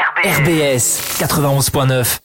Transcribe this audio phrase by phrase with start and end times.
[0.00, 2.18] RBS 91.9.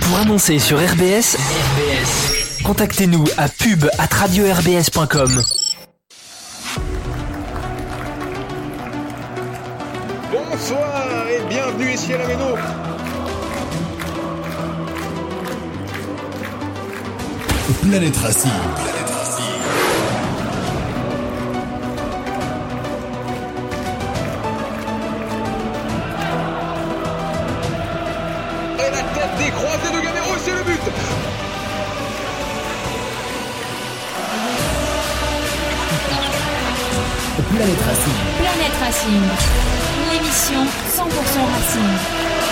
[0.00, 5.42] Pour annoncer sur RBS, RBS, contactez-nous à pub at radio-rbs.com.
[10.32, 12.56] Bonsoir et bienvenue ici à la Méno.
[17.82, 19.03] Planète Racing.
[29.36, 30.80] Croisés de Gamero, c'est le but.
[37.50, 38.12] Planète Racing.
[38.38, 39.22] Planète Racing,
[40.12, 41.06] l'émission 100%
[41.52, 42.43] Racing.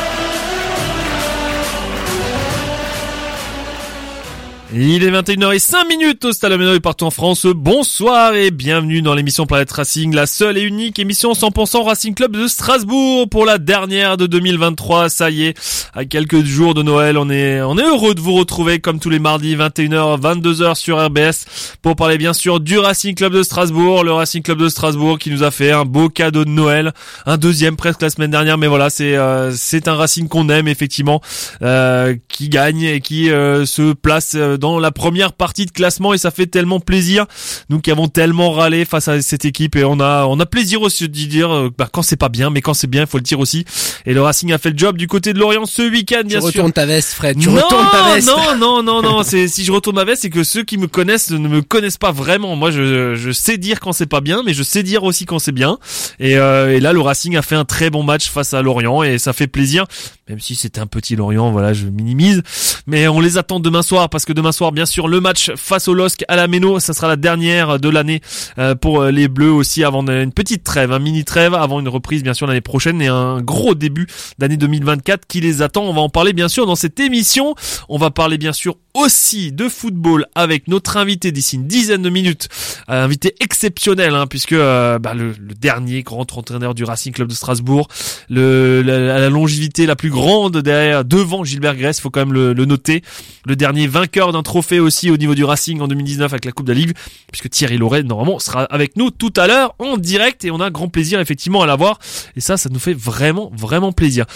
[4.75, 7.45] Il est 21h05 minutes au Stade et partout en France.
[7.45, 12.35] Bonsoir et bienvenue dans l'émission Planète Racing, la seule et unique émission 100% Racing Club
[12.35, 15.11] de Strasbourg pour la dernière de 2023.
[15.11, 18.33] Ça y est, à quelques jours de Noël, on est, on est heureux de vous
[18.33, 23.15] retrouver comme tous les mardis 21h, 22h sur RBS pour parler bien sûr du Racing
[23.15, 26.47] Club de Strasbourg, le Racing Club de Strasbourg qui nous a fait un beau cadeau
[26.47, 26.95] de Noël,
[27.27, 30.67] un deuxième presque la semaine dernière, mais voilà, c'est, euh, c'est un Racing qu'on aime
[30.67, 31.21] effectivement,
[31.61, 36.15] euh, qui gagne et qui euh, se place euh, dans la première partie de classement
[36.15, 37.27] et ça fait tellement plaisir.
[37.69, 40.83] Nous qui avons tellement râlé face à cette équipe et on a on a plaisir
[40.83, 43.19] aussi de dire euh, bah, quand c'est pas bien, mais quand c'est bien, il faut
[43.19, 43.65] le dire aussi.
[44.07, 46.39] Et le Racing a fait le job du côté de Lorient ce week-end, Tu bien
[46.41, 46.47] sûr.
[46.47, 47.39] retournes ta veste, Fred.
[47.39, 48.29] Tu non, retournes ta veste.
[48.29, 49.23] non, non, non, non.
[49.25, 51.99] C'est si je retourne ma veste, c'est que ceux qui me connaissent ne me connaissent
[51.99, 52.55] pas vraiment.
[52.55, 55.41] Moi, je, je sais dire quand c'est pas bien, mais je sais dire aussi quand
[55.41, 55.79] c'est bien.
[56.21, 59.03] Et, euh, et là, le Racing a fait un très bon match face à Lorient
[59.03, 59.87] et ça fait plaisir.
[60.29, 62.43] Même si c'était un petit Lorient, voilà, je minimise.
[62.87, 65.89] Mais on les attend demain soir parce que demain soir, bien sûr, le match face
[65.89, 68.21] au LOSC à la Méno, ça sera la dernière de l'année
[68.59, 71.89] euh, pour euh, les Bleus aussi avant une petite trêve, un mini trêve avant une
[71.89, 74.07] reprise bien sûr l'année prochaine et un gros début
[74.39, 75.85] d'année 2024 qui les attend.
[75.85, 77.55] On va en parler bien sûr dans cette émission.
[77.89, 82.11] On va parler bien sûr aussi de football avec notre invité d'ici une dizaine de
[82.11, 82.49] minutes,
[82.89, 87.29] un invité exceptionnel hein, puisque euh, bah, le, le dernier grand entraîneur du Racing Club
[87.29, 87.89] de Strasbourg,
[88.29, 92.53] le, la, la longévité la plus grande derrière devant Gilbert Gress, faut quand même le,
[92.53, 93.03] le noter,
[93.47, 96.67] le dernier vainqueur d'un trophée aussi au niveau du Racing en 2019 avec la Coupe
[96.67, 96.93] de la Ligue,
[97.31, 100.71] puisque Thierry Loret normalement sera avec nous tout à l'heure en direct et on a
[100.71, 101.99] grand plaisir effectivement à l'avoir.
[102.37, 104.27] Et ça ça nous fait vraiment vraiment plaisir.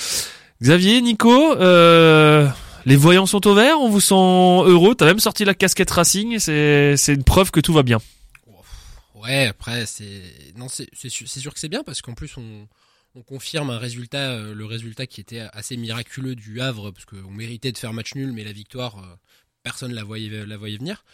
[0.63, 2.49] Xavier, Nico, euh,
[2.87, 6.39] les voyants sont au vert, on vous sent heureux, t'as même sorti la casquette Racing,
[6.39, 7.99] c'est une preuve que tout va bien.
[9.15, 10.23] Ouais, après c'est
[10.93, 12.69] c'est sûr, que c'est bien parce qu'en plus on
[13.17, 17.31] on confirme un résultat euh, le résultat qui était assez miraculeux du Havre parce qu'on
[17.31, 19.17] méritait de faire match nul mais la victoire euh,
[19.63, 21.05] personne la voyait la voyait venir.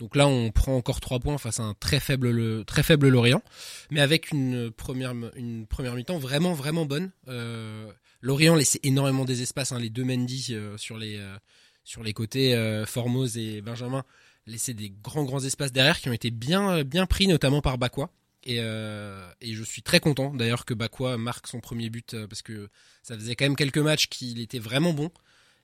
[0.00, 3.08] Donc là on prend encore trois points face à un très faible le très faible
[3.08, 3.42] Lorient
[3.90, 7.10] mais avec une première une première mi-temps vraiment vraiment bonne.
[7.28, 7.90] Euh,
[8.22, 11.36] Lorient laissait énormément des espaces hein, les deux Mendy euh, sur les euh,
[11.82, 14.04] sur les côtés euh, Formose et Benjamin
[14.46, 18.10] laissaient des grands grands espaces derrière qui ont été bien bien pris notamment par Bakwa.
[18.44, 22.68] Et, et je suis très content d'ailleurs que Bakwa marque son premier but parce que
[23.04, 25.12] ça faisait quand même quelques matchs qu'il était vraiment bon.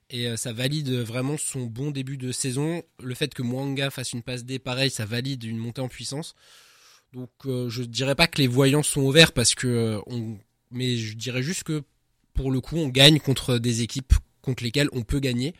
[0.09, 2.81] Et ça valide vraiment son bon début de saison.
[3.03, 6.35] Le fait que Mwanga fasse une passe D pareil ça valide une montée en puissance.
[7.11, 10.37] Donc je dirais pas que les voyants sont au vert parce que on
[10.71, 11.83] mais je dirais juste que
[12.39, 15.53] pour le coup on gagne contre des équipes contre lesquelles on peut gagner.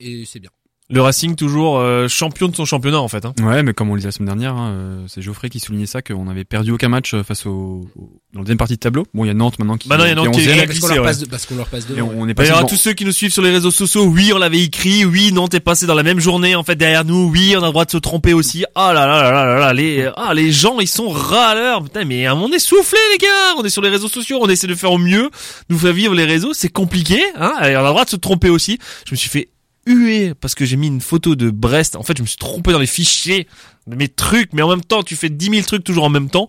[0.00, 0.50] Et c'est bien
[0.90, 3.26] Le Racing toujours euh, champion de son championnat en fait.
[3.26, 3.34] Hein.
[3.42, 5.84] Ouais, mais comme on le disait la semaine dernière, hein, euh, c'est Geoffrey qui soulignait
[5.84, 8.78] ça, qu'on avait perdu aucun match euh, face au, au- dans la deuxième partie de
[8.80, 9.04] tableau.
[9.12, 10.54] Bon, il y a Nantes maintenant qui, Maintenant, il y a Nantes est qui est-
[10.54, 11.02] 11e, parce qu'on leur, ouais.
[11.04, 12.68] passe de- leur passe et devant on, on est Il y passé aura devant.
[12.70, 14.04] tous ceux qui nous suivent sur les réseaux sociaux.
[14.06, 15.04] Oui, on l'avait écrit.
[15.04, 17.28] Oui, Nantes est passé dans la même journée en fait derrière nous.
[17.30, 18.64] Oui, on a le droit de se tromper aussi.
[18.74, 21.82] Ah là là là là là là, les ah les gens ils sont râleurs.
[21.84, 23.56] Putain, mais on est soufflé les gars.
[23.58, 25.28] On est sur les réseaux sociaux, on essaie de faire au mieux,
[25.68, 26.54] nous faire vivre les réseaux.
[26.54, 27.52] C'est compliqué, hein.
[27.64, 28.78] Et on a le droit de se tromper aussi.
[29.06, 29.50] Je me suis fait
[29.88, 31.96] huer parce que j'ai mis une photo de Brest.
[31.96, 33.46] En fait, je me suis trompé dans les fichiers
[33.86, 36.28] de mes trucs, mais en même temps, tu fais 10 000 trucs toujours en même
[36.30, 36.46] temps.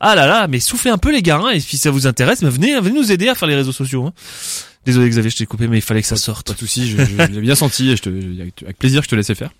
[0.00, 2.42] Ah là là, mais soufflez un peu les gars, hein, et si ça vous intéresse,
[2.42, 4.06] venez, venez nous aider à faire les réseaux sociaux.
[4.06, 4.12] Hein.
[4.86, 6.46] Désolé Xavier, je t'ai coupé, mais il fallait que ça sorte.
[6.46, 8.08] Pas de soucis, je, je, je l'ai bien senti et je te,
[8.64, 9.50] avec plaisir, je te laissais faire.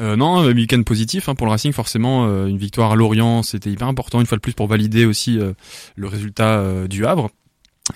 [0.00, 2.26] Euh, non, un week-end positif hein, pour le Racing, forcément.
[2.28, 5.38] euh, une victoire à Lorient, c'était hyper important, une fois de plus, pour valider aussi
[5.38, 5.52] euh,
[5.96, 7.30] le résultat euh, du Havre.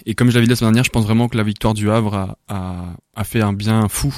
[0.05, 1.91] Et comme je l'avais dit la semaine dernière, je pense vraiment que la victoire du
[1.91, 4.15] Havre a, a, a fait un bien fou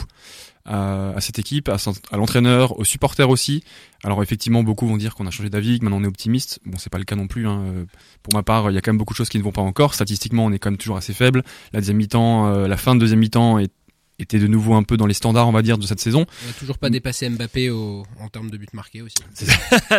[0.65, 1.77] à, à cette équipe, à,
[2.17, 3.65] l'entraîneur, aux supporters aussi.
[4.05, 6.61] Alors effectivement, beaucoup vont dire qu'on a changé d'avis, que maintenant on est optimiste.
[6.67, 7.47] Bon, c'est pas le cas non plus.
[7.47, 7.63] Hein.
[7.67, 7.85] Euh,
[8.23, 9.63] Pour ma part, il y a quand même beaucoup de choses qui ne vont pas
[9.63, 9.95] encore.
[9.95, 11.43] Statistiquement, on est quand même toujours assez faible.
[11.73, 13.73] La deuxième mi-temps, euh, la fin de deuxième mi-temps est
[14.21, 16.27] était de nouveau un peu dans les standards, on va dire, de cette saison.
[16.47, 19.15] On a toujours pas dépassé Mbappé au, en termes de buts marqués aussi.
[19.35, 19.47] C'est-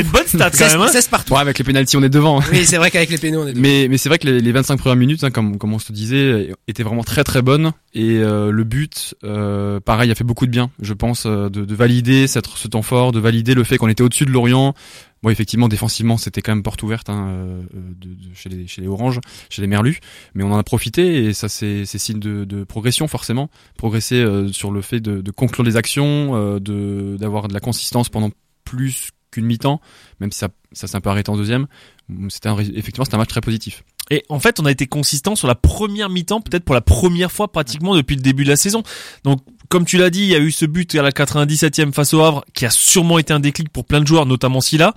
[0.00, 0.80] une bonne stat quand même.
[0.80, 0.88] hein.
[0.88, 1.34] 16 partout.
[1.34, 2.40] Ouais, avec les pénalties, on est devant.
[2.40, 2.44] hein.
[2.52, 4.52] Oui, c'est vrai qu'avec les pénaux, on est Mais, mais c'est vrai que les, les
[4.52, 7.72] 25 premières minutes, hein, comme, comme on se disait, étaient vraiment très très bonnes.
[7.94, 11.64] Et euh, le but, euh, pareil, a fait beaucoup de bien, je pense, euh, de,
[11.64, 14.74] de valider cette, ce temps fort, de valider le fait qu'on était au-dessus de Lorient.
[15.24, 17.62] Bon, effectivement, défensivement, c'était quand même porte ouverte hein, euh,
[18.34, 19.98] chez, les, chez Oranges, chez les Merlus.
[20.34, 23.48] Mais on en a profité et ça, c'est signe de, progression, forcément.
[23.78, 28.10] Progresser euh, sur le fait de, conclure les actions, euh, de d'avoir de la consistance
[28.10, 28.32] pendant
[28.64, 29.80] plus qu'une mi-temps,
[30.20, 31.68] même si ça, ça s'est un peu arrêté en deuxième.
[32.28, 33.82] C'était un ré- effectivement, c'était un match très positif.
[34.10, 37.32] Et en fait, on a été consistant sur la première mi-temps, peut-être pour la première
[37.32, 38.82] fois pratiquement depuis le début de la saison.
[39.24, 39.40] Donc,
[39.74, 42.20] comme tu l'as dit, il y a eu ce but à la 97e face au
[42.20, 44.94] Havre, qui a sûrement été un déclic pour plein de joueurs, notamment Silla.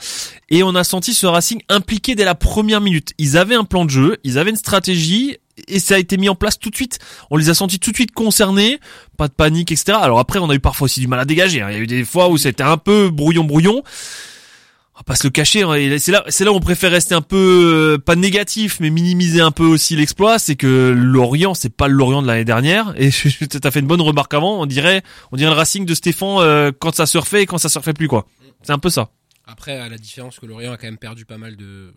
[0.51, 3.13] Et on a senti ce Racing impliqué dès la première minute.
[3.17, 5.37] Ils avaient un plan de jeu, ils avaient une stratégie,
[5.67, 6.99] et ça a été mis en place tout de suite.
[7.31, 8.79] On les a sentis tout de suite concernés,
[9.17, 9.97] pas de panique, etc.
[9.99, 11.59] Alors après, on a eu parfois aussi du mal à dégager.
[11.63, 11.69] hein.
[11.71, 13.81] Il y a eu des fois où c'était un peu brouillon brouillon.
[14.97, 15.61] On va pas se le cacher.
[15.61, 15.97] hein.
[15.99, 16.11] C'est
[16.43, 19.95] là, où on préfère rester un peu euh, pas négatif, mais minimiser un peu aussi
[19.95, 20.39] l'exploit.
[20.39, 22.95] C'est que Lorient, c'est pas Lorient de l'année dernière.
[22.97, 23.11] Et
[23.61, 24.59] t'as fait une bonne remarque avant.
[24.59, 27.69] On dirait, on dirait le Racing de Stéphane euh, quand ça surfait et quand ça
[27.69, 28.25] surfait plus quoi.
[28.63, 29.11] C'est un peu ça.
[29.45, 31.93] Après, à la différence que Lorient a quand même perdu pas mal de,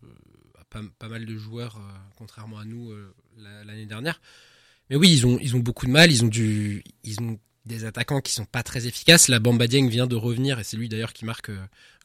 [0.75, 1.81] euh, mal de joueurs,
[2.19, 2.93] contrairement à nous
[3.39, 4.21] la- l'année dernière.
[4.91, 6.13] Mais oui, ils ont, ils ont beaucoup de mal.
[6.13, 7.39] Ils ont du, ils ont
[7.71, 9.29] des attaquants qui sont pas très efficaces.
[9.29, 11.59] La Bamba Dieng vient de revenir et c'est lui d'ailleurs qui marque euh,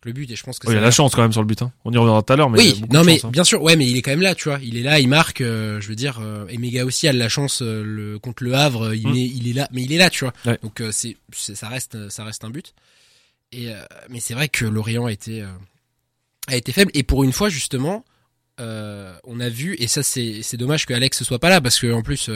[0.04, 0.30] le but.
[0.32, 1.62] Et je pense que il a la chance quand même sur le but.
[1.62, 1.72] Hein.
[1.84, 2.50] On y reviendra tout à l'heure.
[2.50, 3.30] Mais oui, non mais chance, hein.
[3.32, 4.60] bien sûr, ouais, mais il est quand même là, tu vois.
[4.64, 5.42] Il est là, il marque.
[5.42, 8.44] euh, je veux dire, euh, et Mega aussi a de la chance euh, le, contre
[8.44, 8.94] le Havre.
[8.94, 9.16] Il, Mm.
[9.16, 10.34] est, il est là, mais il est là, tu vois.
[10.46, 10.58] Ouais.
[10.64, 12.74] Donc c'est, ça reste, ça reste un but.
[13.52, 13.72] Et
[14.10, 15.44] mais c'est vrai que Lorient a été,
[16.48, 16.92] a été faible.
[16.94, 18.04] Et pour une fois, justement,
[18.60, 19.76] on a vu.
[19.80, 22.30] Et ça, c'est, c'est dommage que Alex soit pas là parce que en plus.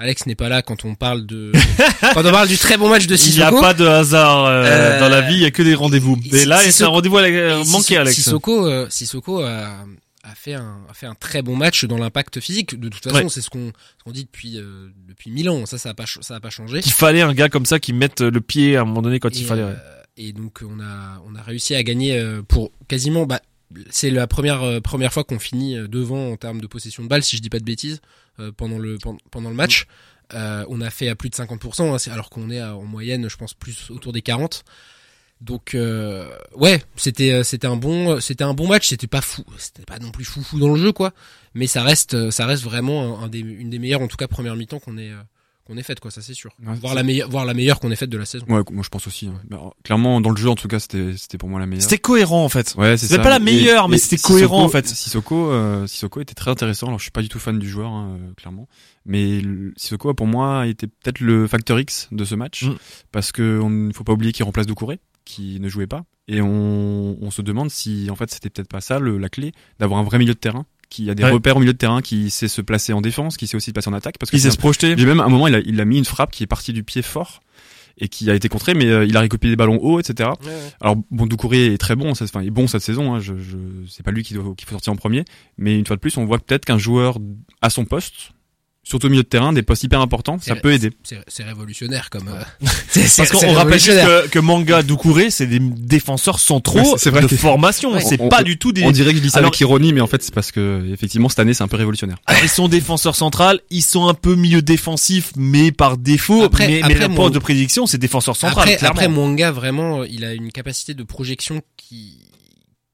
[0.00, 1.52] Euh, Alex n'est pas là quand on parle de
[2.14, 3.60] quand on parle du très bon match de Il n'y a Sissoko.
[3.60, 5.34] pas de hasard euh, Euh, dans la vie.
[5.34, 6.16] Il y a que des rendez-vous.
[6.32, 8.14] Et là, Sissoko- c'est un rendez-vous la- Et manqué, Sissoko- Alex.
[8.16, 9.84] Sissoko, euh, Sissoko a,
[10.24, 12.78] a fait un a fait un très bon match dans l'impact physique.
[12.78, 13.28] De toute façon, Ouais.
[13.28, 15.64] c'est ce qu'on ce qu'on dit depuis euh, depuis mille ans.
[15.66, 16.80] Ça, ça a pas ça a pas changé.
[16.80, 19.34] Qu'il fallait un gars comme ça qui mette le pied à un moment donné quand
[19.34, 19.62] Et, il fallait.
[19.62, 19.78] euh, ouais.
[20.18, 23.40] et donc on a on a réussi à gagner euh, pour quasiment bah
[23.90, 27.08] c'est la première euh, première fois qu'on finit euh, devant en termes de possession de
[27.08, 28.25] balle si je dis pas de bêtises euh,
[28.56, 28.98] pendant le
[29.30, 29.86] pendant, le match.
[30.34, 33.28] Euh, on a fait à plus de 50%, hein, alors qu'on est à- en moyenne,
[33.28, 34.64] je pense, plus autour des 40.
[35.42, 39.44] Donc euh, ouais, c'était euh, c'était un bon c'était un bon match, c'était pas fou,
[39.58, 41.12] c'était pas non plus fou fou dans le jeu quoi,
[41.52, 44.28] mais ça reste euh, ça reste vraiment un, des, une des meilleures en tout cas
[44.28, 45.20] première mi-temps qu'on ait euh,
[45.66, 46.50] qu'on ait faite quoi, ça c'est sûr.
[46.64, 48.46] Ouais, voir la meilleure voir la meilleure qu'on ait faite de la saison.
[48.48, 49.26] Ouais, moi je pense aussi.
[49.26, 49.40] hein.
[49.50, 51.82] Alors, clairement, dans le jeu, en tout cas, c'était c'était pour moi la meilleure.
[51.82, 52.74] C'était cohérent en fait.
[52.78, 53.18] Ouais, c'est ça.
[53.18, 54.86] pas la meilleure, mais c'était cohérent, en fait.
[54.86, 56.86] Sissoko, euh, Sissoko était très intéressant.
[56.86, 58.68] Alors, je suis pas du tout fan du joueur, hein, euh, clairement.
[59.04, 62.64] Mais le- Sissoko, pour moi, était peut-être le facteur X de ce match.
[62.64, 62.76] Mm.
[63.12, 66.04] Parce que on ne faut pas oublier qu'il remplace Doucouré, qui ne jouait pas.
[66.28, 69.52] Et on, on se demande si, en fait, c'était peut-être pas ça le- la clé,
[69.78, 71.30] d'avoir un vrai milieu de terrain, qui a des Ouais.
[71.30, 73.72] repères au milieu de terrain, qui sait se placer en défense, qui sait aussi se
[73.72, 74.18] placer en attaque.
[74.18, 74.94] Parce que Il sait se projeter.
[74.96, 76.72] j'ai même à un moment, il a, il a mis une frappe qui est partie
[76.72, 77.40] du pied fort
[77.98, 80.30] et qui a été contrée, mais euh, il a récupéré des ballons hauts, etc.
[80.82, 83.14] Alors bon, Doucouré est très bon, ça- enfin il est bon cette saison.
[83.14, 83.56] Hein, je, je,
[83.88, 85.24] c'est pas lui qui doit, qu'il faut sortir en premier,
[85.56, 87.18] mais une fois de plus, on voit peut-être qu'un joueur
[87.62, 88.32] à son poste,
[88.88, 90.92] surtout au milieu de terrain, des postes hyper importants, ça peut aider.
[91.02, 92.28] C'est c'est révolutionnaire comme.
[92.28, 96.78] euh, c'est- c'est- Parce qu'on rappelle juste que, que Manga, Doucouré, c'est des défenseurs centraux
[96.94, 97.92] Ouais, vrai de que- formation.
[97.94, 98.84] Ouais, c'est pas on- du tout des.
[98.84, 100.86] On dirait que je dis ça Alors- avec ironie, mais en fait c'est parce que
[100.92, 102.18] effectivement cette année c'est un peu révolutionnaire.
[102.26, 106.42] Alors, ils sont défenseurs centrales, ils sont un peu milieu défensif, mais par défaut.
[106.44, 108.68] Après- mais, après, mais le mon- de prédiction, c'est défenseur central.
[108.82, 112.18] Après, Mwanga vraiment, il a une capacité de projection qui,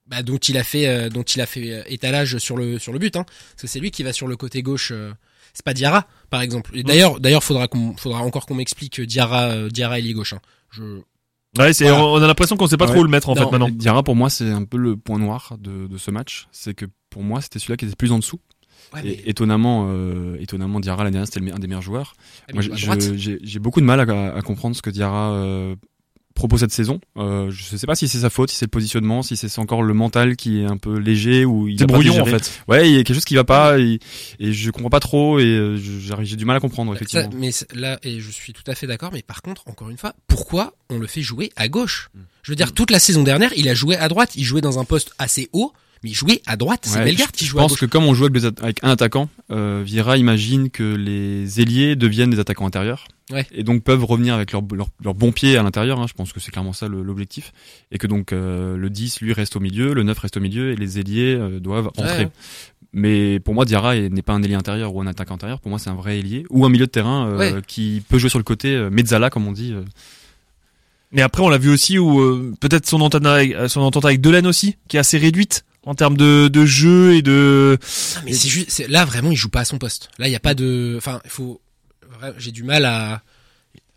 [0.07, 2.93] bah, dont il a fait, euh, dont il a fait euh, étalage sur le sur
[2.93, 3.25] le but, hein.
[3.25, 4.91] Parce que c'est lui qui va sur le côté gauche.
[4.93, 5.13] euh,
[5.53, 6.71] c'est pas Diarra, par exemple.
[6.75, 10.33] Et d'ailleurs, d'ailleurs, faudra qu'on, faudra encore qu'on m'explique euh, Diarra, euh, Diarra ailier gauche.
[10.33, 10.41] Hein.
[10.71, 10.83] Je,
[11.59, 12.05] ouais, c'est, Voilà.
[12.05, 12.93] on a l'impression qu'on sait pas Ouais.
[12.93, 13.69] trop où le mettre en Non, fait maintenant.
[13.69, 16.87] Diarra pour moi c'est un peu le point noir de, de ce match, c'est que
[17.11, 18.41] pour moi c'était celui-là qui était plus en dessous.
[18.95, 22.15] ouais, mais, Et étonnamment, euh, étonnamment Diarra l'année dernière c'était un des meilleurs joueurs.
[22.55, 25.77] Moi, j'ai j'ai beaucoup de mal à, à comprendre ce que Diarra euh,
[26.43, 27.01] propose cette saison.
[27.17, 29.83] Euh, je sais pas si c'est sa faute, si c'est le positionnement, si c'est encore
[29.83, 32.61] le mental qui est un peu léger ou il pas brouillon en fait.
[32.69, 33.99] Ouais, il y a quelque chose qui va pas et,
[34.39, 37.31] et je comprends pas trop et euh, j'ai du mal à comprendre Ça, effectivement.
[37.39, 39.99] mais c'est- là, et je suis tout à fait d'accord, mais par contre, encore une
[39.99, 42.11] fois, pourquoi on le fait jouer à gauche?
[42.15, 42.19] Mm.
[42.43, 44.79] Je veux dire, toute la saison dernière, il a joué à droite, il jouait dans
[44.79, 45.73] un poste assez haut,
[46.03, 46.81] mais il jouait à droite.
[46.85, 48.47] C'est Ouais, Bellegarde je- qui je joue à pense que comme on joue avec, des
[48.49, 53.47] atta- avec un attaquant, euh, Vieira imagine que les ailiers deviennent des attaquants intérieurs Ouais.
[53.53, 56.01] et donc peuvent revenir avec leur, leur, leur bon pied à l'intérieur.
[56.01, 56.07] hein.
[56.09, 57.53] je pense que c'est clairement ça l'objectif
[57.91, 60.73] et que donc euh, le 10 lui reste au milieu, le 9 reste au milieu
[60.73, 62.25] et les ailiers euh, doivent entrer.
[62.25, 62.31] ouais.
[62.95, 65.61] Mais pour moi, Diarra est- n'est pas un ailier intérieur ou un attaquant intérieur.
[65.61, 67.55] Pour moi, c'est un vrai ailier ou un milieu de terrain euh, Ouais.
[67.67, 69.73] qui peut jouer sur le côté euh, mezzala, comme on dit.
[69.73, 69.83] euh.
[71.13, 74.21] Mais après, on l'a vu aussi où euh, peut-être son entente avec, son entente avec
[74.21, 77.79] Delaine aussi, qui est assez réduite en termes de, de jeu et de.
[78.17, 80.11] Ah, mais c'est juste, là vraiment, il joue pas à son poste.
[80.19, 81.61] Là, il y a pas de, enfin, il faut,
[82.39, 83.23] j'ai du mal à,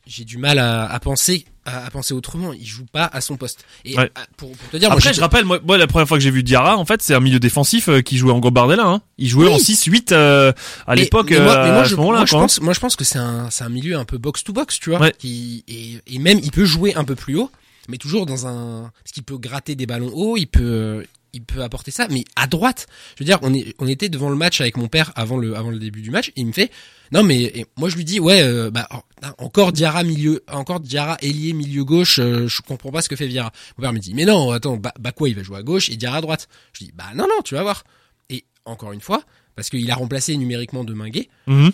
[0.08, 2.54] j'ai du mal à, à penser, à, à penser autrement.
[2.54, 3.66] Il joue pas à son poste.
[3.86, 4.12] Et Ouais.
[4.16, 6.18] à- pour, pour te dire, moi, Après, j'ai- je rappelle, moi, moi, la première fois
[6.18, 8.86] que j'ai vu Diarra, en fait, c'est un milieu défensif euh, qui jouait en Gambardella.
[8.86, 9.02] Hein.
[9.18, 9.54] Il jouait Oui.
[9.54, 10.54] en 6-8 euh,
[10.88, 12.42] à l'époque, moi, euh, moi, je, moi, je quoi.
[12.42, 14.80] pense, moi, je pense que c'est un, c'est un milieu un peu box to box,
[14.80, 15.00] tu vois.
[15.02, 15.14] Ouais.
[15.18, 17.50] Qui, et, et même, il peut jouer un peu plus haut,
[17.90, 21.62] mais toujours dans un, parce qu'il peut gratter des ballons hauts, il peut, il peut
[21.62, 22.88] apporter ça, mais à droite.
[23.16, 25.56] Je veux dire, on est, on était devant le match avec mon père avant le,
[25.56, 26.72] avant le début du match, et il me fait,
[27.12, 29.02] non mais, et moi je lui dis, ouais, euh, bah, oh,
[29.38, 33.28] encore Diarra milieu, encore Diarra ailier milieu gauche, euh, je comprends pas ce que fait
[33.28, 33.52] Viera.
[33.78, 35.90] Mon père me dit, mais non, attends, bah, bah quoi, il va jouer à gauche
[35.90, 36.48] et Diarra à droite.
[36.74, 37.84] Je dis, bah non non, tu vas voir.
[38.30, 39.24] Et encore une fois,
[39.56, 41.72] parce qu'il a remplacé numériquement Deminguet, Mhm.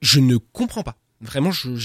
[0.00, 0.96] je ne comprends pas.
[1.20, 1.76] Vraiment, je,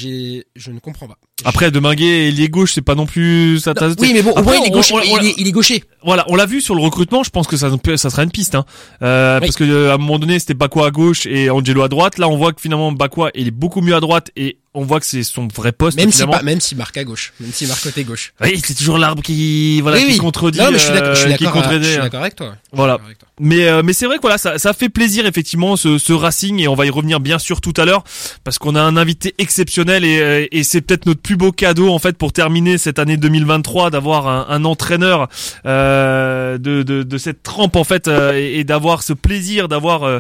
[0.56, 1.20] je ne comprends pas.
[1.46, 4.44] Après, Deminguet, ailier gauche, c'est pas non plus sa tasse oui, mais bon, au Après,
[4.58, 4.94] moins il est on- gaucher.
[4.96, 5.84] on- on- il, est, il est gaucher.
[6.04, 7.24] Voilà, on l'a vu sur le recrutement.
[7.24, 8.66] Je pense que ça, ça sera une piste, hein.
[9.02, 9.48] Euh, Oui.
[9.48, 12.18] parce que euh, à un moment donné, c'était Bakwa à gauche et Angelo à droite.
[12.18, 15.00] Là, on voit que finalement Bakwa, il est beaucoup mieux à droite et on voit
[15.00, 15.98] que c'est son vrai poste.
[15.98, 18.34] Même si pas, même s'il marque à gauche, même s'il marque côté gauche.
[18.42, 21.20] Oui, c'est toujours l'arbre qui, voilà, oui, qui contredit, non, mais je suis d'accord, je
[21.22, 22.56] suis euh, d'accord, je suis d'accord avec toi.
[22.74, 22.94] Voilà.
[23.04, 23.28] Avec toi.
[23.40, 26.60] Mais euh, mais c'est vrai que voilà, ça, ça fait plaisir effectivement ce, ce Racing
[26.60, 28.04] et on va y revenir bien sûr tout à l'heure
[28.44, 31.90] parce qu'on a un invité exceptionnel et, euh, et c'est peut-être notre plus beau cadeau
[31.90, 35.28] en fait pour terminer cette année 2023 d'avoir un, entraîneur
[35.66, 40.04] euh, de, de de cette trempe en fait euh, et, et d'avoir ce plaisir d'avoir
[40.04, 40.20] euh,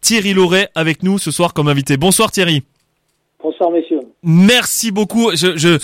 [0.00, 1.98] Thierry Loret avec nous ce soir comme invité.
[1.98, 2.62] Bonsoir Thierry.
[3.46, 4.00] Bonsoir messieurs.
[4.24, 5.30] Merci beaucoup.
[5.36, 5.78] Je, je,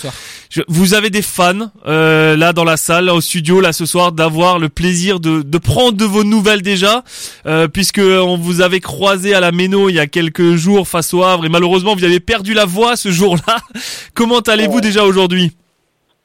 [0.49, 3.85] je- vous avez des fans euh, là dans la salle, là, au studio, là ce
[3.85, 7.03] soir, d'avoir le plaisir de, de prendre de vos nouvelles déjà,
[7.45, 11.13] euh, puisque on vous avait croisé à la Méno il y a quelques jours face
[11.13, 13.55] au Havre et malheureusement vous avez perdu la voix ce jour-là.
[14.13, 14.81] Comment allez-vous Ouais.
[14.81, 15.51] déjà aujourd'hui?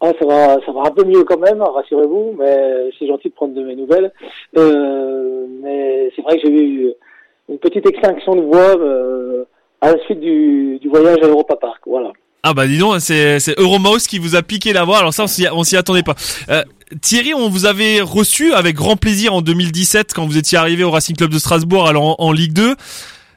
[0.01, 3.35] Ah, ça va, ça va un peu mieux quand même, rassurez-vous, mais c'est gentil de
[3.35, 4.11] prendre de mes nouvelles.
[4.57, 6.89] Euh, mais c'est vrai que j'ai eu
[7.49, 9.45] une petite extinction de voix euh,
[9.81, 11.81] à la suite du, voyage à Europa Park.
[11.87, 12.13] Voilà.
[12.43, 14.99] Ah bah dis donc, c'est c'est Euromouse qui vous a piqué la voix.
[14.99, 16.15] Alors ça, on s'y on s'y attendait pas.
[16.49, 16.63] Euh,
[17.03, 20.91] Thierry, on vous avait reçu avec grand plaisir en 2017 quand vous étiez arrivé au
[20.91, 22.77] Racing Club de Strasbourg, alors en Ligue 2.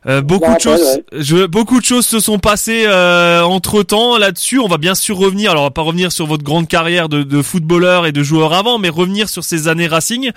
[0.08, 4.58] Euh, beaucoup de choses, je, beaucoup de choses se sont passées entre temps là-dessus.
[4.60, 5.52] On va bien sûr revenir.
[5.52, 8.54] Alors, on va pas revenir sur votre grande carrière de, de footballeur et de joueur
[8.54, 10.32] avant, mais revenir sur ces années Racing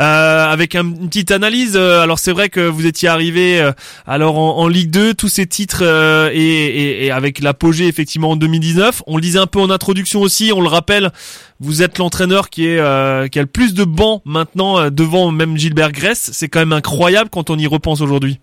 [0.00, 1.76] euh, avec un- une petite analyse.
[1.76, 3.72] Euh, Alors, c'est vrai que vous étiez arrivé euh,
[4.06, 8.32] alors en, en Ligue 2, tous ces titres euh, et, et, et avec l'apogée effectivement
[8.32, 9.02] en 2019.
[9.06, 10.52] On le disait un peu en introduction aussi.
[10.54, 11.10] On le rappelle,
[11.58, 15.30] vous êtes l'entraîneur qui est euh, qui a le plus de bancs maintenant euh, devant
[15.30, 16.30] même Gilbert Grèce.
[16.34, 18.40] C'est quand même incroyable quand on y repense aujourd'hui.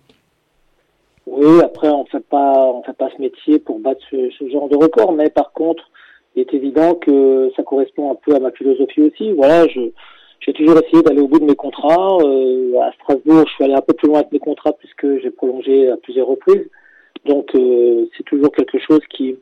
[1.36, 4.76] Oui, après on fait pas, on fait pas ce métier pour battre ce, genre de
[4.76, 5.90] record, mais par contre,
[6.36, 9.32] il est évident que ça correspond un peu à ma philosophie aussi.
[9.32, 9.90] Voilà, je
[10.40, 12.18] j'ai toujours essayé d'aller au bout de mes contrats.
[12.22, 15.30] Euh, à Strasbourg, je suis allé un peu plus loin avec mes contrats puisque j'ai
[15.30, 16.68] prolongé à plusieurs reprises.
[17.24, 19.36] Donc euh, c'est toujours quelque chose qui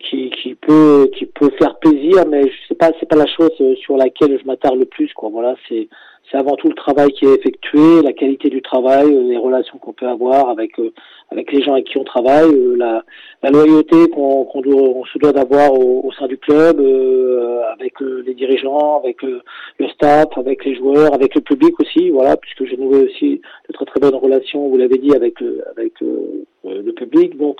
[0.00, 3.52] qui, qui peut qui peut faire plaisir, mais je sais pas, c'est pas la chose
[3.60, 5.12] euh, sur laquelle je m'attarde le plus.
[5.14, 5.30] Quoi.
[5.30, 5.88] Voilà, c'est
[6.30, 9.78] c'est avant tout le travail qui est effectué, la qualité du travail, euh, les relations
[9.78, 10.92] qu'on peut avoir avec euh,
[11.32, 13.04] avec les gens avec qui on travaille, euh, la,
[13.42, 18.00] la loyauté qu'on doit, on se doit d'avoir au, au sein du club, euh, avec
[18.02, 19.40] euh, les dirigeants, avec le,
[19.78, 23.72] le staff, avec les joueurs, avec le public aussi, voilà, puisque j'ai noué aussi de
[23.72, 25.34] très très bonnes relations, vous l'avez dit, avec
[25.76, 27.36] avec euh, euh, le public.
[27.38, 27.58] Donc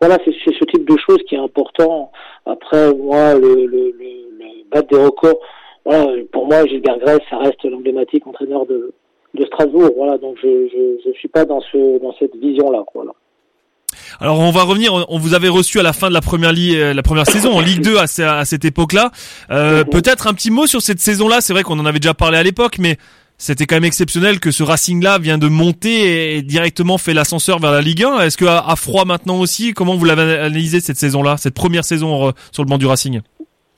[0.00, 2.10] voilà, c'est c'est ce type de choses qui est important.
[2.44, 5.40] Après, moi, le, le, le, le battre des records,
[5.86, 8.92] voilà, pour moi, Gilbert Grèce, ça reste l'emblématique entraîneur de,
[9.34, 9.90] de Strasbourg.
[9.96, 12.82] Voilà, donc je je, je suis pas dans ce dans cette vision là.
[12.94, 13.12] Voilà.
[14.20, 14.92] Alors on va revenir.
[15.08, 17.60] On- vous avait reçu à la fin de la première euh, la première saison en
[17.60, 18.02] Ligue 2 à,
[18.38, 19.10] à cette époque-là.
[19.50, 19.90] Euh, Mhm.
[19.90, 21.40] Peut-être un petit mot sur cette saison-là.
[21.40, 22.96] C'est vrai qu'on en avait déjà parlé à l'époque, mais
[23.38, 27.72] c'était quand même exceptionnel que ce Racing-là vient de monter et directement fait l'ascenseur vers
[27.72, 28.20] la Ligue 1.
[28.20, 31.84] Est-ce que à, à froid maintenant aussi, comment vous l'avez analysé cette saison-là, cette première
[31.84, 33.20] saison euh, sur le banc du Racing?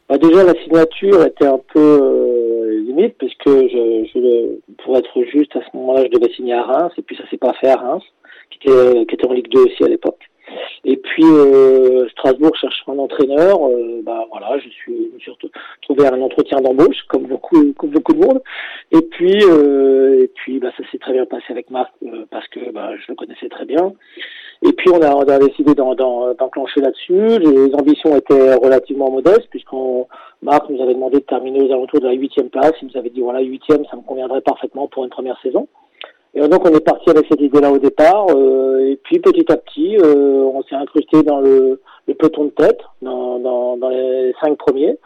[0.09, 5.55] Bah, déjà, la signature était un peu euh, limite, puisque je, je, pour être juste,
[5.57, 7.77] à ce moment-là, je devais signer à Reims, et puis ça s'est pas fait à
[7.77, 8.05] Reims,
[8.51, 10.29] qui était, qui était en Ligue 2 aussi à l'époque.
[10.85, 13.69] Et puis euh, Strasbourg cherche un entraîneur.
[13.69, 15.51] euh, bah voilà, je suis, je suis
[15.83, 18.43] trouvé à un entretien d'embauche, comme beaucoup, comme beaucoup de monde.
[18.93, 22.49] Et puis, euh, et puis, bah ça s'est très bien passé avec Marc euh, parce
[22.49, 23.93] que bah, je le connaissais très bien.
[24.63, 27.39] Et puis on a, on a décidé d'en- d'en- d'enclencher là-dessus.
[27.39, 30.07] Les ambitions étaient relativement modestes puisqu'on
[30.43, 32.73] Marc nous avait demandé de terminer aux alentours de la huitième place.
[32.83, 35.69] Il nous avait dit voilà huitième, ça me conviendrait parfaitement pour une première saison.
[36.35, 39.57] Et donc on est parti avec cette idée-là au départ, euh, et puis petit à
[39.57, 44.35] petit, euh, on s'est incrusté dans le, le peloton de tête, dans, dans, dans les
[44.41, 44.99] cinq premiers.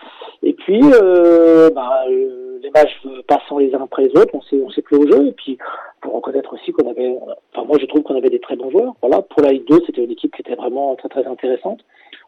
[0.42, 4.61] Et puis, euh, bah, euh, les matchs passant les uns après les autres, on s'est
[4.64, 5.26] on s'est pris au jeu.
[5.26, 5.59] Et puis,
[6.00, 7.14] pour reconnaître aussi qu'on avait,
[7.52, 8.94] enfin moi je trouve qu'on avait des très bons joueurs.
[9.02, 11.80] Voilà, pour la Ligue 2, c'était une équipe qui était vraiment très très intéressante.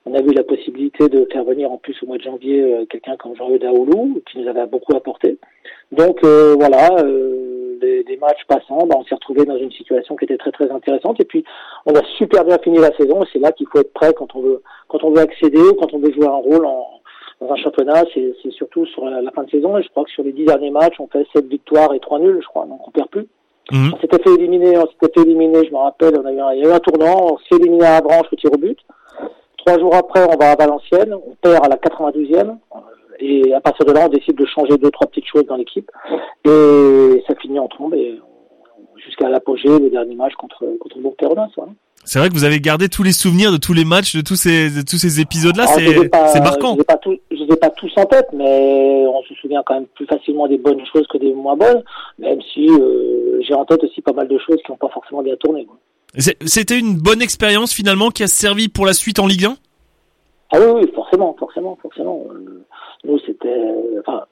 [0.07, 2.85] On a eu la possibilité de faire venir en plus au mois de janvier euh,
[2.85, 5.39] quelqu'un comme Jean-Eudes Daoulou, qui nous avait beaucoup apporté.
[5.93, 10.15] Donc euh, voilà, euh, des, des matchs passants, bah, on s'est retrouvé dans une situation
[10.17, 11.21] qui était très très intéressante.
[11.21, 11.43] Et puis
[11.87, 13.25] on a super bien fini la saison.
[13.33, 15.95] C'est là qu'il faut être prêt quand on veut quand on veut accéder ou quand
[15.95, 17.01] on veut jouer un rôle en,
[17.41, 18.05] dans un championnat.
[18.13, 19.79] C'est c'est surtout sur la, la fin de saison.
[19.79, 22.19] Et je crois que sur les dix derniers matchs, on fait sept victoires et trois
[22.19, 22.67] nuls, je crois.
[22.67, 23.27] Donc on perd plus.
[23.73, 23.95] Mhm.
[23.95, 26.53] On s'était fait éliminer, on s'était fait éliminer, je me rappelle, on a eu un,
[26.53, 28.79] il y a eu un tournant, on s'est éliminé à Avranches au tir au but.
[29.65, 32.79] Trois jours après, on va à Valenciennes, on perd à la 92e, euh,
[33.19, 35.91] et à partir de là, on décide de changer deux, trois petites choses dans l'équipe,
[36.45, 38.21] et ça finit en trombe, et
[39.07, 41.49] jusqu'à l'apogée, le dernier match contre, contre Bourg-Péronas.
[42.05, 44.37] C'est vrai que vous avez gardé tous les souvenirs de tous les matchs, de tous
[44.37, 45.65] ces, de tous ces épisodes-là.
[45.79, 46.77] Ai C'est, marquant.
[46.77, 49.87] Je tous, je les ai pas tous en tête, mais on se souvient quand même
[49.95, 51.83] plus facilement des bonnes choses que des moins bonnes,
[52.19, 55.23] même si euh, j'ai en tête aussi pas mal de choses qui n'ont pas forcément
[55.23, 55.65] bien tourné.
[55.65, 55.79] quoi.
[56.17, 59.57] C'était une bonne expérience finalement qui a servi pour la suite en Ligue 1.
[60.53, 62.25] Ah oui, oui, forcément, forcément, forcément.
[62.31, 62.65] Euh,
[63.05, 64.25] Nous, c'était, euh, enfin,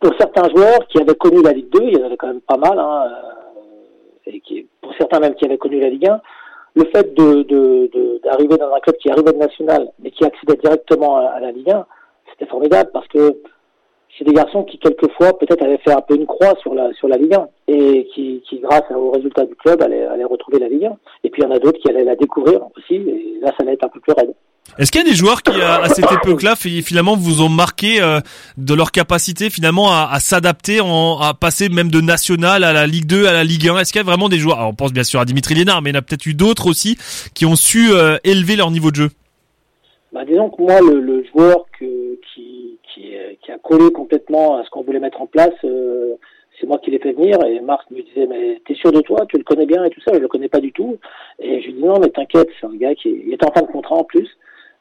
[0.00, 2.42] pour certains joueurs qui avaient connu la Ligue 2, il y en avait quand même
[2.42, 6.20] pas mal, hein, euh, et qui, pour certains même qui avaient connu la Ligue 1,
[6.74, 11.16] le fait de, d'arriver dans un club qui arrivait de national, mais qui accédait directement
[11.16, 11.86] à la Ligue 1,
[12.30, 13.36] c'était formidable parce que
[14.18, 17.08] c'est des garçons qui quelquefois peut-être avaient fait un peu une croix sur la sur
[17.08, 20.68] la Ligue 1 et qui, qui grâce aux résultats du club allaient, allaient retrouver la
[20.68, 20.96] Ligue 1.
[21.24, 23.62] Et puis il y en a d'autres qui allaient la découvrir aussi, et là ça
[23.62, 24.34] allait être un peu plus raide.
[24.78, 27.48] Est-ce qu'il y a des joueurs qui, à, à cette époque-là, fi- finalement, vous ont
[27.48, 28.20] marqué euh,
[28.56, 32.86] de leur capacité finalement à, à s'adapter, en, à passer même de national à la
[32.86, 34.74] Ligue 2, à la Ligue 1 Est-ce qu'il y a vraiment des joueurs alors, On
[34.74, 36.96] pense bien sûr à Dimitri Lénard, mais il y en a peut-être eu d'autres aussi
[37.34, 39.10] qui ont su euh, élever leur niveau de jeu?
[40.12, 41.86] Bah, disons que moi, le, le joueur que,
[42.34, 46.14] qui, qui, euh, a collé complètement à ce qu'on voulait mettre en place, euh,
[46.58, 47.38] c'est moi qui l'ai fait venir.
[47.46, 49.24] Et Marc me disait, mais t'es sûr de toi?
[49.28, 50.12] Tu le connais bien et tout ça?
[50.14, 50.98] Je le connais pas du tout.
[51.38, 53.72] Et je lui dis, non, mais t'inquiète, c'est un gars qui est, en fin de
[53.72, 54.28] contrat en plus.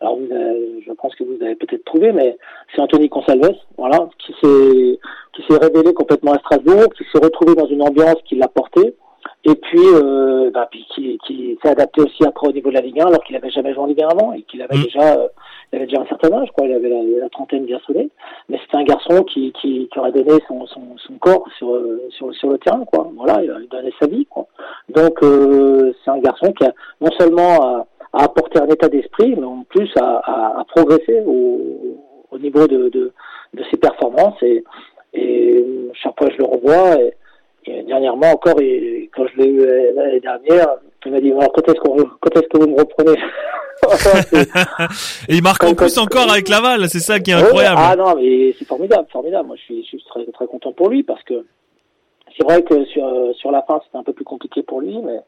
[0.02, 2.38] Alors, je pense que vous avez peut-être trouvé, mais
[2.74, 5.00] c'est Anthony Consalves, voilà, qui s'est
[5.34, 8.96] qui s'est révélé complètement à Strasbourg, qui s'est retrouvé dans une ambiance qui l'a porté,
[9.46, 12.82] et puis, euh, bah, puis qui, qui s'est adapté aussi après au niveau de la
[12.82, 14.84] Ligue 1, alors qu'il avait jamais joué en Ligue 1 avant et qu'il avait Mm.
[14.84, 15.28] déjà, euh,
[15.72, 16.68] il avait déjà un certain âge, quoi.
[16.68, 18.10] Il avait la, la trentaine bien sonnée,
[18.50, 22.04] mais c'était un garçon qui, qui, qui aurait donné son, son, son corps sur, euh,
[22.10, 23.10] sur, sur le terrain, quoi.
[23.16, 24.46] Voilà, il a donné sa vie, quoi.
[24.90, 29.36] Donc, euh, c'est un garçon qui a non seulement a, a apporté un état d'esprit,
[29.38, 31.98] mais en plus a, a, a progressé au,
[32.32, 33.14] au niveau de, de,
[33.54, 34.64] de ses performances et,
[35.14, 37.02] et chaque fois je le revois.
[37.02, 37.14] Et,
[37.70, 40.68] et dernièrement encore, et quand je l'ai eu euh, l'année dernière,
[41.06, 43.18] il m'a dit alors quand est-ce qu'on quand est-ce que vous me reprenez
[45.30, 47.78] Et il marque en plus encore avec Laval, c'est ça qui est Ouais, incroyable.
[47.80, 49.48] Ah non, mais c'est formidable, formidable.
[49.48, 51.46] Moi, je suis, je suis très, très content pour lui parce que
[52.38, 55.20] c'est vrai que sur, sur la fin, c'était un peu plus compliqué pour lui, mais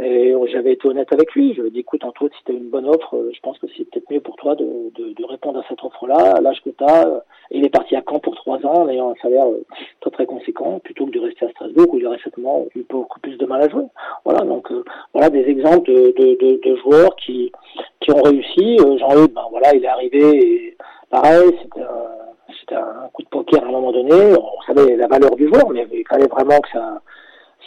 [0.00, 1.54] et j'avais été honnête avec lui.
[1.54, 3.40] Je lui ai dit, écoute, entre autres, si tu as une bonne offre, euh, je
[3.40, 6.60] pense que c'est peut-être mieux pour toi de, de, de répondre à cette offre-là, l'âge
[6.64, 7.22] que tu as.
[7.50, 9.64] Et il est parti à Caen pour trois ans en ayant un salaire euh,
[10.00, 13.20] très très conséquent, plutôt que de rester à Strasbourg où il aurait certainement eu beaucoup
[13.20, 13.84] plus de mal à jouer.
[14.24, 17.52] Voilà, donc euh, voilà des exemples de, de, de, joueurs qui,
[18.00, 18.76] qui ont réussi.
[18.80, 20.76] Euh, Jean-Eudes, ben voilà, il est arrivé et
[21.10, 24.36] pareil, c'était un, c'était un coup de poker à un moment donné.
[24.36, 27.00] On savait la valeur du joueur, mais il fallait vraiment que ça,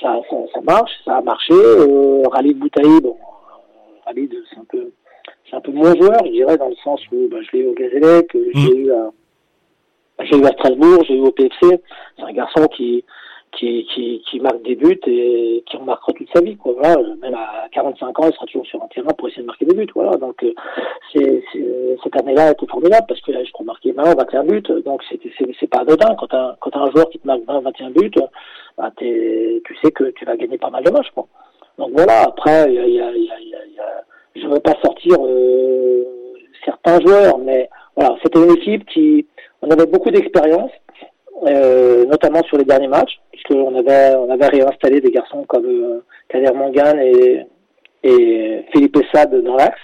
[0.01, 0.91] ça, ça, ça marche.
[1.05, 1.53] Ça a marché.
[1.53, 4.91] Euh, Ralid Boutaï, bon, euh, Ralid, c'est un peu,
[5.49, 7.67] c'est un peu mon joueur, je dirais, dans le sens où ben, je l'ai eu
[7.67, 9.11] au Gazélec, euh, je l'ai eu à,
[10.21, 11.81] j'ai eu à Strasbourg, j'ai eu au PFC.
[12.15, 13.03] C'est un garçon qui,
[13.51, 16.57] qui, qui, qui marque des buts et qui en marquera toute sa vie.
[16.57, 16.73] Quoi.
[16.77, 19.65] Voilà, même à 45 ans, il sera toujours sur un terrain pour essayer de marquer
[19.65, 19.87] des buts.
[19.95, 20.53] Voilà, donc euh,
[21.13, 21.43] c'est,
[22.03, 24.63] cette année-là était formidable parce que là, je crois marquer 20 21 buts.
[24.85, 26.15] Donc c'est, pas anodin.
[26.15, 28.11] Quand t'as, quand t'as un joueur qui te marque 20 21 buts,
[28.77, 31.11] bah, tu sais que tu vas gagner pas mal de matchs.
[31.13, 31.27] Quoi.
[31.77, 34.03] Donc voilà, après, y a, y a, y a-
[34.35, 36.03] je ne veux pas sortir euh,
[36.63, 39.25] certains joueurs, mais voilà, c'était une équipe qui,
[39.61, 40.71] on avait beaucoup d'expérience,
[41.45, 46.03] euh, notamment sur les derniers matchs, puisqu'on avait, on avait réinstallé des garçons comme euh,
[46.29, 47.45] Kader Mangan et,
[48.03, 49.79] et Philippe Essad dans l'axe.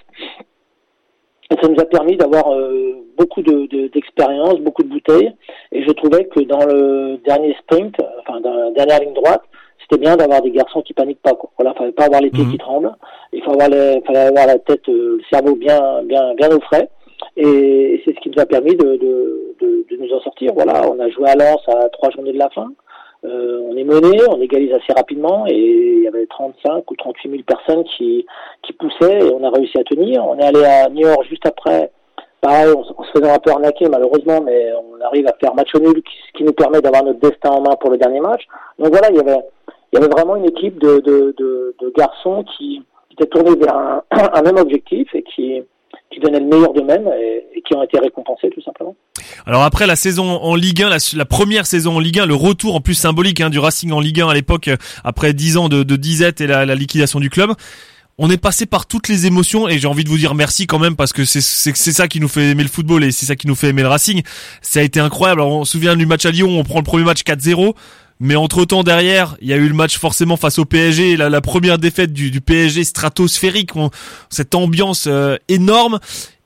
[1.51, 5.31] Et ça nous a permis d'avoir euh, beaucoup de, de- d'expérience, beaucoup de bouteilles.
[5.71, 9.43] Et je trouvais que dans le dernier sprint, enfin dans la dernière ligne droite,
[9.81, 11.33] c'était bien d'avoir des garçons qui paniquent pas.
[11.35, 11.51] Quoi.
[11.59, 12.51] Voilà, fallait pas avoir les pieds Mhm.
[12.51, 12.95] qui tremblent.
[13.33, 16.59] Il faut avoir les, fallait avoir la tête, euh, le cerveau bien, bien, bien au
[16.61, 16.89] frais.
[17.37, 20.51] Et c'est ce qui nous a permis de, de, de, de nous en sortir.
[20.53, 22.71] Voilà, on a joué à Lens à trois journées de la fin.
[23.25, 27.29] Euh, on est mené, on égalise assez rapidement et il y avait 35 ou 38
[27.29, 28.25] 000 personnes qui,
[28.63, 30.25] qui poussaient et on a réussi à tenir.
[30.25, 31.91] On est allé à York juste après.
[32.41, 36.03] Pareil, on, se faisait un peu arnaquer malheureusement, mais on arrive à faire match nul,
[36.27, 38.41] ce qui nous permet d'avoir notre destin en main pour le dernier match.
[38.77, 39.39] Donc voilà, il y avait,
[39.93, 43.55] il y avait vraiment une équipe de, de, de, de garçons qui, qui étaient tournés
[43.55, 45.63] vers un, un même objectif et qui,
[46.13, 48.95] qui donnaient le meilleur d'eux-mêmes et, qui ont été récompensés tout simplement.
[49.45, 52.75] Alors après la saison en Ligue 1, la, première saison en Ligue 1, le retour
[52.75, 55.69] en plus symbolique hein, du Racing en Ligue 1 à l'époque, euh, après dix ans
[55.69, 57.53] de, disette et la, liquidation du club,
[58.17, 60.79] on est passé par toutes les émotions et j'ai envie de vous dire merci quand
[60.79, 63.47] même parce que c'est ça qui nous fait aimer le football et c'est ça qui
[63.47, 64.21] nous fait aimer le Racing.
[64.61, 65.41] Ça a été incroyable.
[65.41, 67.73] On se souvient du match à Lyon, on prend le premier match 4-0.
[68.23, 71.41] Mais entre temps derrière, il y a eu le match forcément face au PSG, la,
[71.41, 73.71] première défaite du, du PSG stratosphérique,
[74.29, 75.99] cette ambiance euh, énorme.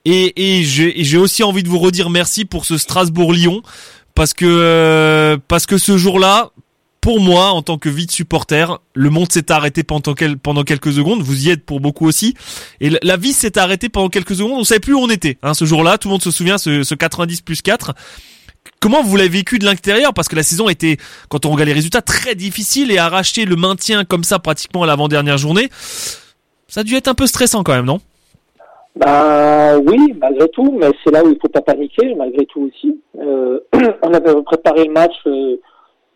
[0.04, 3.62] Et, et j'ai aussi envie de vous redire merci pour ce Strasbourg-Lyon
[4.16, 6.50] parce que euh, parce que ce jour-là,
[7.00, 11.22] pour moi, en tant que vide supporter, le monde s'est arrêté pendant, pendant quelques secondes.
[11.22, 12.34] Vous y êtes pour beaucoup aussi.
[12.82, 14.54] Et la vie s'est arrêtée pendant quelques secondes.
[14.54, 15.38] On savait plus où on était.
[15.44, 17.94] Hein, ce jour-là, tout le monde se souvient, ce, ce 90 plus 4.
[18.80, 20.14] Comment vous l'avez vécu de l'intérieur?
[20.14, 20.98] Parce que la saison était,
[21.30, 24.88] quand on regarde les résultats, très difficile et arracher le maintien comme ça pratiquement à
[24.88, 25.70] l'avant-dernière journée,
[26.68, 28.00] ça a dû être un peu stressant quand même, non?
[28.96, 33.00] Bah oui, malgré tout, mais c'est là où il faut pas paniquer, malgré tout aussi.
[33.20, 33.60] Euh,
[34.02, 35.58] on avait préparé le match euh,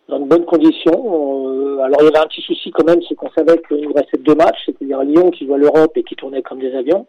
[0.10, 0.92] dans de bonnes conditions.
[0.92, 3.94] Euh, alors il y avait un petit souci quand même, c'est qu'on savait qu'il nous
[3.94, 7.06] restait deux matchs, c'est-à-dire Lyon qui jouait l'Europe et qui tournait comme des avions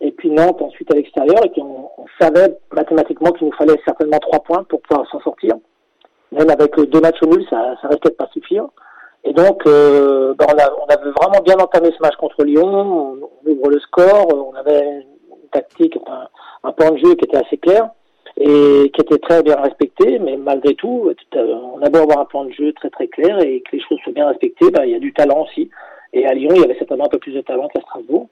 [0.00, 4.18] et puis Nantes ensuite à l'extérieur, et qu'on on savait mathématiquement qu'il nous fallait certainement
[4.18, 5.54] trois points pour pouvoir s'en sortir.
[6.32, 8.66] Même avec euh, deux matchs nuls, ça, ça risquait de pas suffire.
[9.24, 12.64] Et donc, euh, ben on, a, on, avait vraiment bien entamé ce match contre Lyon,
[12.64, 16.28] on, ouvre le score, on avait une tactique, un,
[16.64, 17.90] un plan de jeu qui était assez clair
[18.38, 22.44] et qui était très bien respecté, mais malgré tout, on a beau avoir un plan
[22.44, 24.94] de jeu très très clair et que les choses soient bien respectées, ben, il y
[24.94, 25.70] a du talent aussi.
[26.12, 28.28] Et à Lyon, il y avait certainement un peu plus de talent qu'à Strasbourg.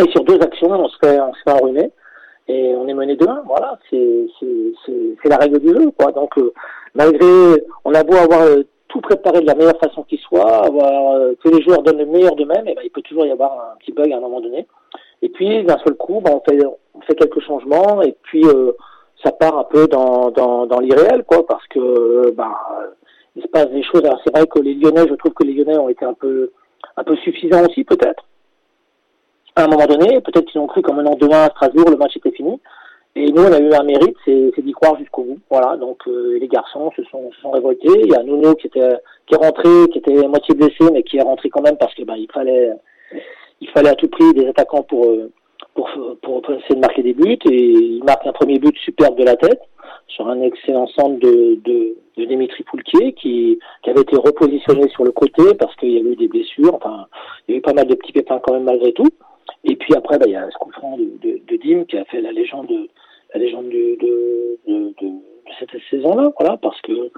[0.00, 1.90] Et sur deux actions, on se fait, on se fait enrhumer
[2.48, 3.42] et on est mené de 1.
[3.46, 6.10] Voilà, c'est la règle du jeu, quoi.
[6.12, 6.52] Donc euh,
[6.94, 7.26] malgré,
[7.84, 11.34] on a beau avoir euh, tout préparé de la meilleure façon qui soit, avoir euh,
[11.42, 13.76] que les joueurs donnent le meilleur d'eux-mêmes, et ben il peut toujours y avoir un
[13.78, 14.66] petit bug à un moment donné.
[15.22, 16.58] Et puis d'un seul coup, ben, on fait
[16.94, 18.44] on fait quelques changements et puis
[19.22, 22.54] ça part un peu dans dans, dans l'irréel, quoi, parce que ben
[23.36, 24.04] il se passe des choses.
[24.04, 26.52] Alors c'est vrai que les Lyonnais, je trouve que les Lyonnais ont été un peu
[26.96, 28.24] un peu suffisants aussi, peut-être
[29.60, 32.16] à un moment donné, peut-être qu'ils ont cru qu'en menant 2-1 à Strasbourg, le match
[32.16, 32.60] était fini.
[33.16, 35.38] Et nous, on a eu un mérite, c'est d'y croire jusqu'au bout.
[35.50, 37.88] Voilà, donc euh, les garçons se sont, révoltés.
[38.04, 38.96] Il y a Nuno qui était
[39.26, 42.04] qui est rentré, qui était moitié blessé, mais qui est rentré quand même parce que
[42.04, 42.70] ben il fallait
[43.60, 45.08] il fallait à tout prix des attaquants pour
[45.74, 45.90] pour
[46.22, 47.38] pour, pour essayer de marquer des buts.
[47.50, 49.60] Et il marque un premier but superbe de la tête
[50.06, 55.04] sur un excellent centre de, de, de Dimitri Poulquier qui, qui avait été repositionné sur
[55.04, 56.74] le côté parce qu'il y avait eu des blessures.
[56.74, 57.06] Enfin,
[57.48, 59.08] il y a eu pas mal de petits pépins quand même malgré tout.
[59.64, 62.04] Et puis après, bah, il y a ce coup franc de, de, Dim qui a
[62.06, 62.70] fait la légende,
[63.34, 65.12] la légende de, de, de, de
[65.58, 67.10] cette saison-là, voilà, parce que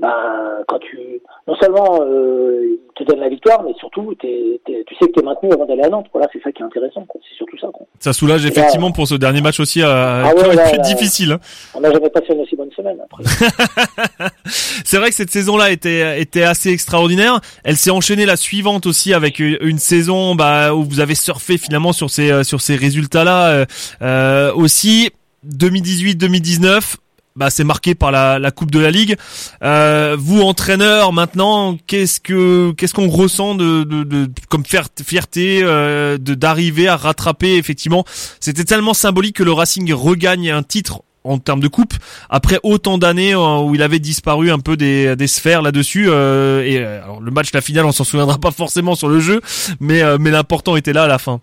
[0.00, 0.98] bah, quand tu,
[1.46, 5.12] non seulement euh, il te donne la victoire, mais surtout t'es, t'es, tu sais que
[5.12, 6.06] tu es maintenu avant d'aller à Nantes.
[6.12, 7.04] Voilà, c'est ça qui est intéressant.
[7.06, 7.20] Quoi.
[7.28, 7.68] C'est surtout ça.
[7.72, 7.86] Quoi.
[8.00, 11.32] Ça soulage effectivement pour ce dernier match aussi, à, ah ouais, difficile.
[11.32, 11.40] Hein.
[11.74, 12.98] On n'a jamais passé une aussi bonne semaine.
[13.04, 13.22] Après.
[14.46, 17.40] c'est vrai que cette saison-là était était assez extraordinaire.
[17.62, 21.92] Elle s'est enchaînée la suivante aussi avec une saison bah, où vous avez surfé finalement
[21.92, 23.64] sur ces sur ces résultats-là euh,
[24.02, 25.10] euh aussi.
[25.46, 26.96] 2018-2019,
[27.36, 29.16] bah, c'est marqué par la, la, Coupe de la Ligue.
[29.62, 36.18] Euh, vous, entraîneur, maintenant, qu'est-ce que qu'est-ce qu'on ressent de, de, de, comme fierté euh,
[36.18, 38.04] de d'arriver à rattraper effectivement?
[38.40, 41.94] C'était tellement symbolique que le Racing regagne un titre en termes de coupe
[42.28, 46.62] après autant d'années euh, où il avait disparu un peu des, des sphères là-dessus euh,
[46.62, 49.40] et euh, alors le match la finale on s'en souviendra pas forcément sur le jeu
[49.80, 51.40] mais mais l'important était là à la fin.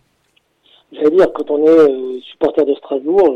[1.02, 3.36] J'allais dire quand on est supporter de Strasbourg,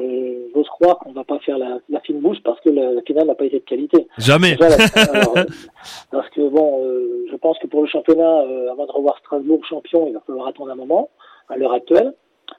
[0.53, 3.33] j'ose croire qu'on va pas faire la, la fine bouche parce que la, finale n'a
[3.33, 4.07] pas été de qualité.
[4.19, 4.55] Jamais.
[6.11, 9.65] parce que bon, euh, je pense que pour le championnat, euh, avant de revoir Strasbourg
[9.65, 11.09] champion, il va falloir attendre un moment
[11.49, 12.13] à l'heure actuelle.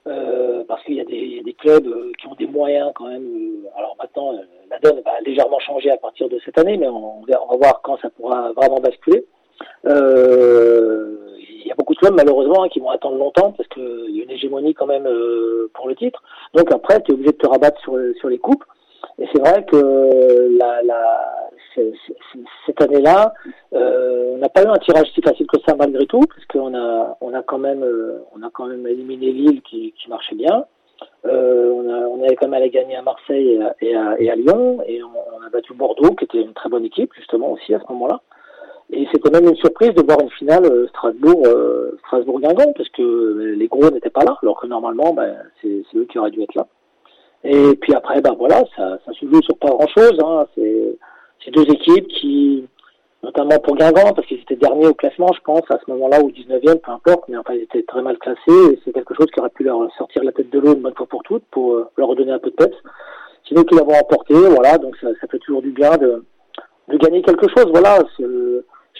[0.08, 1.88] Euh, parce qu'il y a des, des clubs
[2.18, 3.28] qui ont des moyens quand même.
[3.76, 4.32] alors maintenant,
[4.68, 7.80] la donne va légèrement changer à partir de cette année, mais on, on va voir
[7.82, 9.24] quand ça pourra vraiment basculer.
[9.86, 14.16] Euh, il y a beaucoup de clubs malheureusement hein, qui vont attendre longtemps parce qu'il
[14.16, 16.22] y a une hégémonie quand même euh, pour le titre.
[16.54, 18.64] Donc après, tu es obligé de te rabattre sur, les coupes.
[19.18, 20.50] Et c'est vrai que
[22.66, 23.34] cette année-là,
[23.74, 26.74] euh, on n'a pas eu un tirage si facile que ça malgré tout, parce qu'on
[26.74, 30.64] a, quand même, éliminé Lille qui, marchait bien.
[31.24, 35.50] On, a, avait quand même allé gagner à Marseille et à, Lyon, et on, a
[35.50, 38.20] battu Bordeaux, qui était une très bonne équipe justement aussi à ce moment-là.
[38.90, 42.88] Et c'était même une surprise de voir une finale euh, Strasbourg euh, Strasbourg Guingamp, parce
[42.90, 46.42] que les gros n'étaient pas là, alors que normalement, ben, c'est eux qui auraient dû
[46.42, 46.66] être là.
[47.42, 50.18] Et puis après, ben voilà, ça, ça se joue sur pas grand-chose.
[50.22, 50.46] Hein.
[50.56, 52.64] C'est deux équipes qui,
[53.22, 56.30] notamment pour Guingamp, parce qu'ils étaient derniers au classement, je pense, à ce moment-là, ou
[56.30, 59.40] 19e, peu importe, mais enfin, ils étaient très mal classés, et c'est quelque chose qui
[59.40, 61.88] aurait pu leur sortir la tête de l'eau une bonne fois pour toutes, pour euh,
[61.96, 62.76] leur redonner un peu de peps.
[63.46, 66.24] Sinon, qu'ils l'avons emporté, voilà, donc ça, ça, fait toujours du bien de,
[66.88, 67.98] de gagner quelque chose, voilà.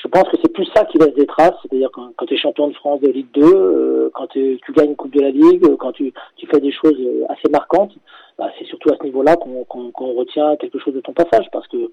[0.06, 2.68] Je pense que c'est plus ça qui laisse des traces, c'est-à-dire quand, tu es champion
[2.68, 5.90] de France de Ligue 2, euh, quand tu gagnes une Coupe de la Ligue, quand
[5.90, 6.14] tu,
[6.48, 7.92] fais des choses euh, assez marquantes,
[8.38, 11.66] bah, c'est surtout à ce niveau-là qu'on qu'on retient quelque chose de ton passage, parce
[11.66, 11.90] que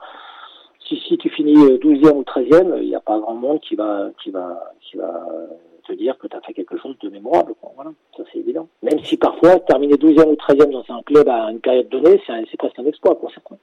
[0.88, 4.12] si, si tu finis 12e ou 13e, il n'y a pas grand monde qui va,
[4.22, 5.26] qui va, qui va
[5.88, 7.56] te dire que tu as fait quelque chose de mémorable.
[7.74, 8.68] Voilà, ça c'est évident.
[8.84, 12.58] Même si parfois terminer 12e ou 13e dans un club à une période donnée, c'est
[12.58, 13.58] presque un exploit pour certains.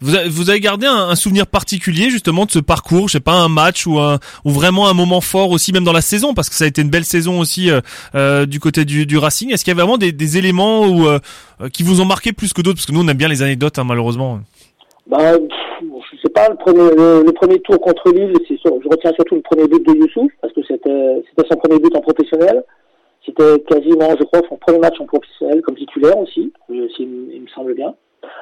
[0.00, 3.20] Vous avez, vous avez gardé un, un, souvenir particulier justement de ce parcours, je sais
[3.20, 6.34] pas un match ou un ou vraiment un moment fort aussi même dans la saison
[6.34, 7.80] parce que ça a été une belle saison aussi euh,
[8.14, 9.52] euh, du côté du, du Racing.
[9.52, 11.18] Est-ce qu'il y a vraiment des, des éléments où, euh,
[11.72, 12.76] qui vous ont marqué plus que d'autres?
[12.76, 14.40] Parce que nous on aime bien les anecdotes hein, malheureusement.
[15.06, 19.36] Bah, je sais pas le premier le, premier tour contre Lille, c'est je retiens surtout
[19.36, 22.64] le premier but de Youssouf parce que c'était c'était son premier but en professionnel.
[23.26, 27.48] C'était quasiment, je crois, son premier match en professionnel comme titulaire aussi, il, il me
[27.48, 27.94] semble bien.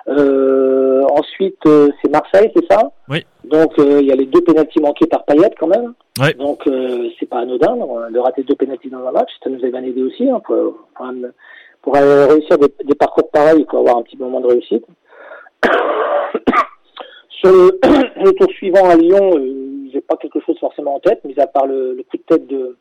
[0.09, 3.25] Euh, ensuite, euh, c'est Marseille, c'est ça Oui.
[3.45, 5.95] Donc, euh, il y a les deux pénalties manqués par Payet quand même.
[6.21, 6.35] Ouais.
[6.35, 7.77] Donc, euh, c'est pas anodin
[8.11, 9.31] de rater deux pénalties dans un match.
[9.42, 10.29] Ça nous a bien aidé aussi.
[10.29, 11.07] Hein, pour, pour,
[11.83, 14.85] pour réussir des, des, parcours pareils, il faut avoir un petit moment de réussite.
[17.31, 17.81] Sur le,
[18.25, 21.47] le, tour suivant à Lyon, euh, j'ai pas quelque chose forcément en tête, mis à
[21.47, 22.77] part le, le coup de tête de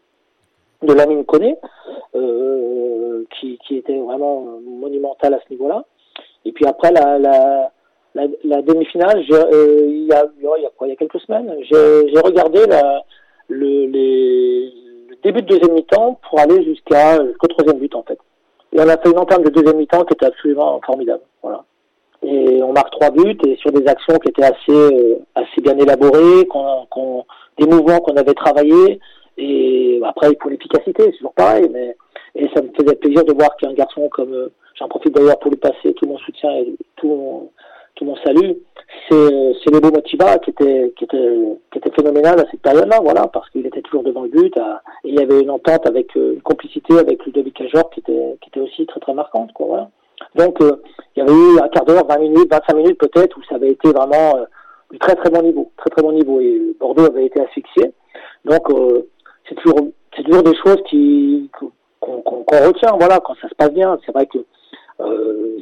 [0.83, 1.57] de Lamine Koné,
[2.15, 5.85] euh, qui, qui était vraiment monumental à ce niveau-là.
[6.45, 7.71] Et puis après la, la,
[8.15, 11.19] la, la demi-finale, euh, il, y a, il y a quoi Il y a quelques
[11.21, 13.03] semaines, j'ai regardé la,
[13.47, 14.73] le, les,
[15.09, 18.17] le début de deuxième mi-temps pour aller jusqu'à jusqu'au troisième but en fait.
[18.73, 21.23] Et on a fait une entame de deuxième mi-temps qui était absolument formidable.
[21.43, 21.63] Voilà.
[22.23, 25.77] Et on marque trois buts et sur des actions qui étaient assez euh, assez bien
[25.77, 27.25] élaborées, qu'on, qu'on,
[27.57, 28.99] des mouvements qu'on avait travaillés.
[29.37, 31.95] Et après pour l'efficacité, c'est toujours pareil, mais
[32.35, 35.51] et ça me faisait plaisir de voir qu'un garçon comme euh, j'en profite d'ailleurs pour
[35.51, 37.49] lui passer tout mon soutien et tout
[38.01, 38.57] mon, salut,
[39.09, 41.37] c'est Lebo Motiva qui était qui était
[41.71, 45.09] qui était phénoménal à cette période-là, voilà, parce qu'il était toujours devant le but, et
[45.09, 48.49] il y avait une entente avec euh, une complicité avec Ludovic Cajor qui était qui
[48.49, 49.89] était aussi très très marquante, quoi.
[50.35, 50.81] Donc euh,
[51.15, 53.71] il y avait eu un quart d'heure, 20 minutes, 25 minutes peut-être où ça avait
[53.71, 54.45] été vraiment euh,
[54.89, 57.91] du très très bon niveau, très très bon niveau et Bordeaux avait été asphyxié.
[58.45, 58.67] Donc
[59.47, 61.49] c'est toujours toujours des choses qui
[61.99, 63.97] qu'on qu qu retient, voilà, quand ça se passe bien.
[64.05, 64.39] C'est vrai que
[65.03, 65.57] euh,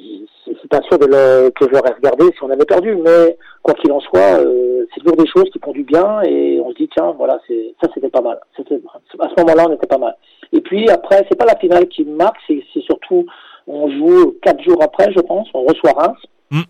[0.46, 3.92] c'est pas sûr de le, que j'aurais regardé si on avait perdu, mais quoi qu'il
[3.92, 6.90] en soit, euh, c'est toujours des choses qui font du bien et on se dit
[6.96, 8.40] tiens, voilà, c'est ça c'était pas mal.
[8.58, 10.16] À ce moment-là, on était pas mal.
[10.52, 13.26] Et puis après, c'est pas la finale qui me marque, c'est surtout
[13.68, 16.18] on joue quatre jours après, je pense, on reçoit Reims.
[16.52, 16.62] Mm.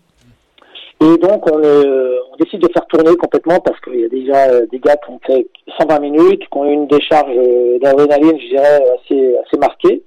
[1.02, 4.50] Et donc on, euh, on, décide de faire tourner complètement parce qu'il y a déjà
[4.50, 5.46] euh, des gars qui ont fait
[5.78, 10.02] 120 minutes, qui ont eu une décharge euh, d'adrénaline, je dirais, assez, assez marquée.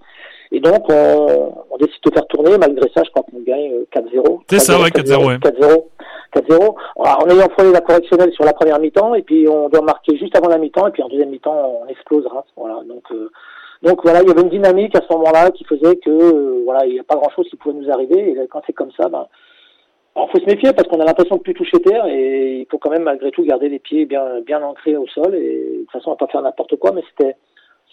[0.54, 2.58] Et donc, on, on, décide de faire tourner.
[2.60, 4.42] Malgré ça, je crois qu'on gagne 4-0.
[4.48, 5.26] C'est ça, ouais, 4-0.
[5.26, 5.36] Ouais.
[5.38, 5.84] 4-0.
[6.36, 6.76] 4-0.
[6.96, 10.38] En ayant frôlé la correctionnelle sur la première mi-temps, et puis on doit marquer juste
[10.38, 12.46] avant la mi-temps, et puis en deuxième mi-temps, on explose Reims.
[12.56, 12.82] Voilà.
[12.88, 13.32] Donc, euh,
[13.82, 16.86] donc voilà, il y avait une dynamique à ce moment-là qui faisait que euh, voilà,
[16.86, 18.32] il n'y a pas grand-chose qui pouvait nous arriver.
[18.32, 19.26] Et quand c'est comme ça, ben,
[20.16, 22.78] alors faut se méfier parce qu'on a l'impression de plus toucher terre, et il faut
[22.78, 25.34] quand même malgré tout garder les pieds bien bien ancrés au sol.
[25.36, 27.36] Et de toute façon, on va pas faire n'importe quoi, mais c'était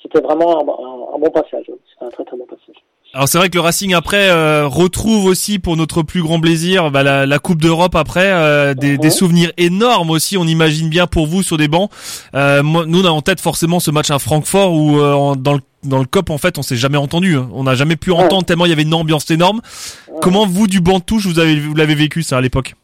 [0.02, 1.66] c'était vraiment un, un, un, bon passage.
[1.66, 2.76] C'était un très très bon passage.
[3.12, 6.92] Alors c'est vrai que le Racing après euh, retrouve aussi pour notre plus grand plaisir
[6.92, 10.36] bah, la, la, Coupe d'Europe après euh, des, des, souvenirs énormes aussi.
[10.36, 11.90] On imagine bien pour vous sur des bancs.
[12.34, 15.54] Euh, moi, nous on a en tête forcément ce match à Francfort où euh, dans
[15.54, 17.36] le dans le COP en fait on s'est jamais entendu.
[17.36, 17.48] Hein.
[17.52, 18.44] On n'a jamais pu entendre ouais.
[18.44, 19.60] tellement il y avait une ambiance énorme.
[20.08, 20.18] Ouais.
[20.22, 22.74] Comment vous du banc de touche vous avez vous l'avez vécu ça à l'époque?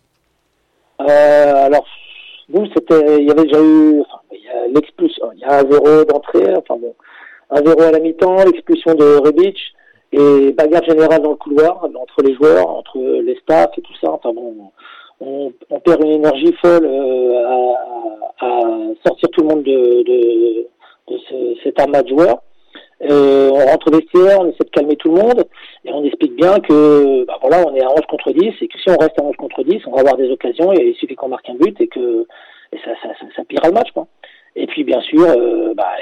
[0.99, 1.87] Alors
[2.49, 4.19] nous c'était il y avait déjà eu enfin,
[4.75, 6.95] l'expulsion il y a un zéro d'entrée enfin bon
[7.51, 9.57] un zéro à la mi-temps, l'expulsion de Rebic
[10.13, 14.11] et bagarre générale dans le couloir entre les joueurs, entre les staffs et tout ça.
[14.11, 14.71] Enfin bon,
[15.21, 17.43] on, on perd une énergie folle euh,
[18.41, 18.61] à, à,
[19.05, 20.67] sortir tout le monde de, de,
[21.09, 22.43] de ce, cet amas de joueurs.
[23.03, 25.45] Euh, on rentre vestiaire, on essaie de calmer tout le monde
[25.85, 28.79] et on explique bien que bah voilà, on est à 11 contre 10 et que
[28.79, 31.15] si on reste à 11 contre 10, on va avoir des occasions et il suffit
[31.15, 32.27] qu'on marque un but et que
[32.73, 34.07] et ça, ça, ça, ça pillera le match quoi.
[34.57, 35.93] Et puis bien sûr, euh, bah,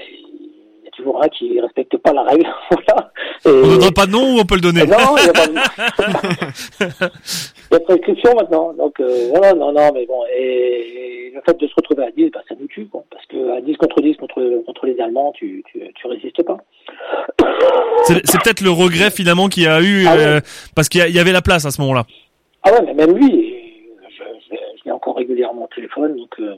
[0.96, 2.46] toujours un qui respecte pas la règle.
[2.70, 3.12] voilà.
[3.44, 3.48] Et...
[3.48, 5.32] On ne donne pas de nom ou on peut le donner Non, il y a
[5.32, 5.54] pas de...
[7.70, 8.72] il y a prescription maintenant.
[8.72, 10.22] Donc euh, voilà, non, non, mais bon.
[10.36, 13.04] Et, le fait de se retrouver à 10, bah, ça nous tue, quoi.
[13.10, 16.58] Parce que à 10 contre 10 contre, contre les Allemands, tu, tu, tu résistes pas.
[18.04, 20.24] C'est peut-être le regret finalement qu'il y a eu, Ah ouais.
[20.24, 20.40] euh,
[20.76, 22.04] parce qu'il y, avait la place à ce moment-là.
[22.62, 23.52] Ah ouais, mais même lui,
[24.08, 26.54] je, je, je l'ai encore régulièrement au téléphone, donc euh,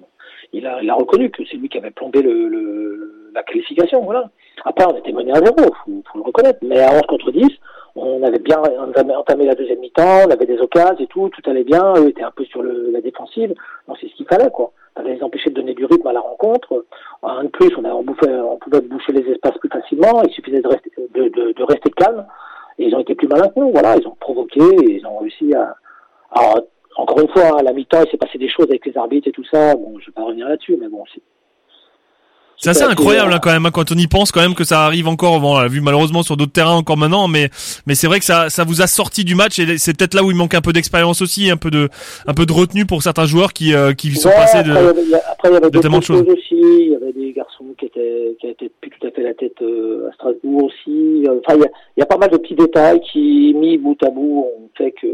[0.53, 4.03] il, a, il a reconnu que c'est lui qui avait plombé le, le, la qualification,
[4.03, 4.31] voilà.
[4.65, 7.49] Après, on était mené à zéro, faut, faut le reconnaître, mais à 11 contre 10,
[7.97, 11.51] on avait bien entamé, entamé la deuxième mi-temps, on avait des occasions et tout, tout
[11.51, 13.55] allait bien, eux étaient un peu sur le, la défensive,
[13.89, 14.73] donc c'est ce qu'il fallait, quoi.
[14.95, 16.87] Fallait les empêcher de donner du rythme à la rencontre.
[17.23, 20.33] Un de plus, on, a, on, bouffait, on pouvait boucher les espaces plus facilement, il
[20.33, 22.27] suffisait de rester, de, de, de rester calme,
[22.79, 25.19] et ils ont été plus malins que nous, voilà, ils ont provoqué, et ils ont
[25.19, 25.77] réussi à,
[26.33, 26.61] alors,
[26.97, 29.33] encore une fois, à la mi-temps, il s'est passé des choses avec les arbitres et
[29.33, 29.75] tout ça.
[29.75, 31.21] Bon, je vais pas revenir là-dessus, mais bon, c'est.
[32.59, 34.87] C'est assez incroyable hein, quand même hein, quand on y pense quand même que ça
[34.87, 35.41] arrive encore.
[35.41, 37.51] Bon, on l'a vu malheureusement sur d'autres terrains encore maintenant, mais
[37.87, 40.23] mais c'est vrai que ça ça vous a sorti du match et c'est peut-être là
[40.25, 41.91] où il manque un peu d'expérience aussi, un peu de
[42.27, 44.79] un peu de retenue pour certains joueurs qui euh, qui sont Ouais, passés après, de.
[44.81, 46.55] il y avait, il y a- après, il y avait de tellement de choses aussi.
[46.55, 49.61] Il y avait des garçons qui étaient, qui étaient plus tout à fait la tête
[49.61, 51.27] euh, à Strasbourg aussi.
[51.29, 54.03] Enfin, il y a, il y a pas mal de petits détails qui, mis bout
[54.03, 55.07] à bout, ont fait que,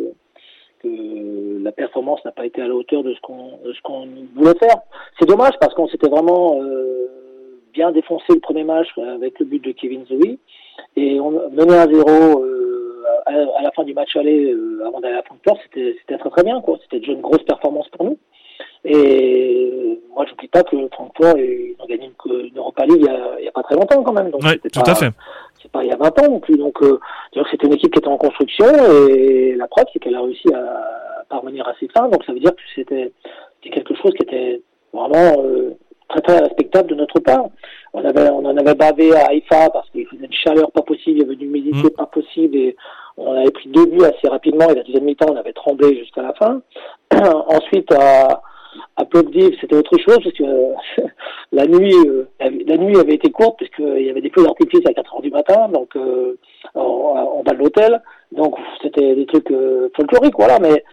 [0.82, 4.76] que la performance n'a pas été à la hauteur de ce qu'on, voulait faire.
[5.18, 7.08] C'est dommage parce qu'on s'était vraiment euh,
[7.72, 10.38] bien défoncé le premier match avec le but de Kevin Zoe
[10.96, 15.00] et on menait à zéro euh, à, à la fin du match aller euh, avant
[15.00, 16.78] d'aller à Francfort, c'était, très très bien quoi.
[16.82, 18.18] C'était déjà une grosse performance pour nous.
[18.84, 23.08] Et moi, j'oublie pas que Francfort, ils ont gagné une, une Europa League il y,
[23.08, 24.30] a, il y a pas très longtemps quand même.
[24.30, 25.10] Donc Ouais, tout pas, à fait.
[25.60, 26.56] C'est pas il y a 20 ans non plus.
[26.56, 26.98] Donc, euh,
[27.32, 28.66] que c'était une équipe qui était en construction
[29.08, 32.08] et la preuve, c'est qu'elle a réussi à parvenir à ses fins.
[32.08, 33.12] Donc, ça veut dire que c'était
[33.62, 34.60] quelque chose qui était
[34.92, 35.74] vraiment euh,
[36.08, 37.46] très très respectable de notre part.
[37.94, 41.18] On avait on en avait bavé à Haïfa parce qu'il faisait une chaleur pas possible,
[41.18, 42.76] il y avait une humidité pas possible et
[43.16, 46.22] on avait pris deux buts assez rapidement et la deuxième mi-temps on avait tremblé jusqu'à
[46.22, 46.60] la fin.
[47.48, 48.42] Ensuite à
[48.96, 50.74] à Plovdiv, c'était autre chose parce que euh,
[51.52, 54.80] la nuit, euh, la nuit avait été courte parce qu'il y avait des feux d'artifice
[54.88, 56.36] à 4 heures du matin, donc euh,
[56.74, 58.02] en, bas de l'hôtel.
[58.32, 60.58] Donc c'était des trucs euh, folkloriques, voilà.
[60.60, 60.84] Mais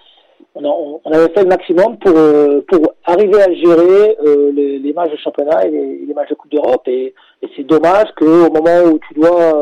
[0.55, 4.15] on, a- on avait fait le maximum pour euh, pour arriver à gérer
[4.53, 6.87] les, les matchs de championnat et les, les matchs de Coupe d'Europe.
[6.87, 9.53] Et, et c'est dommage qu'au moment où tu dois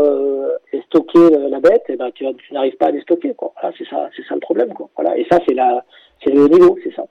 [0.88, 3.34] stocker la, bête, eh ben, tu, n'arrives pas à les stocker.
[3.36, 3.52] Quoi.
[3.60, 4.74] Voilà, c'est ça, c'est ça le problème.
[4.74, 4.90] Quoi.
[4.96, 5.18] Voilà.
[5.18, 5.84] Et ça, c'est la,
[6.24, 7.06] c'est le niveau, c'est ça.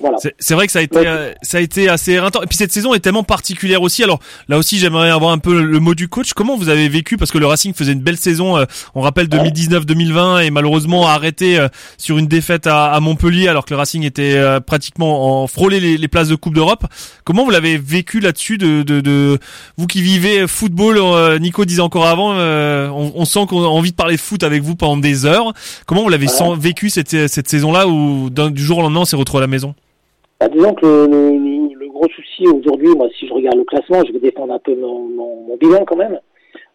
[0.00, 0.16] Voilà.
[0.38, 1.06] C'est- vrai que ça a été Ouais.
[1.06, 2.42] euh, ça a été assez éreintant.
[2.42, 4.02] Et puis cette saison est tellement particulière aussi.
[4.02, 6.32] Alors là aussi, j'aimerais avoir un peu le, mot du coach.
[6.32, 7.16] Comment vous avez vécu?
[7.16, 8.56] Parce que le Racing faisait une belle saison.
[8.56, 13.48] euh, on rappelle 2019-2020 et malheureusement a arrêté euh, sur une défaite à, à Montpellier
[13.48, 16.84] alors que le Racing était pratiquement en frôlé les, les places de Coupe d'Europe.
[17.24, 19.38] Comment vous l'avez vécu là-dessus de, de, de
[19.76, 21.00] vous qui vivez football
[21.40, 24.62] Nico disait encore avant, on, on sent qu'on a envie de parler de foot avec
[24.62, 25.52] vous pendant des heures.
[25.86, 26.56] Comment vous l'avez Ouais.
[26.58, 29.74] vécu cette, cette saison-là où du jour au lendemain on s'est retrouvé à la maison?
[30.42, 34.12] Bah, disons que le, le, gros souci aujourd'hui, moi, si je regarde le classement, je
[34.12, 36.18] vais défendre un peu mon, mon, mon bilan quand même.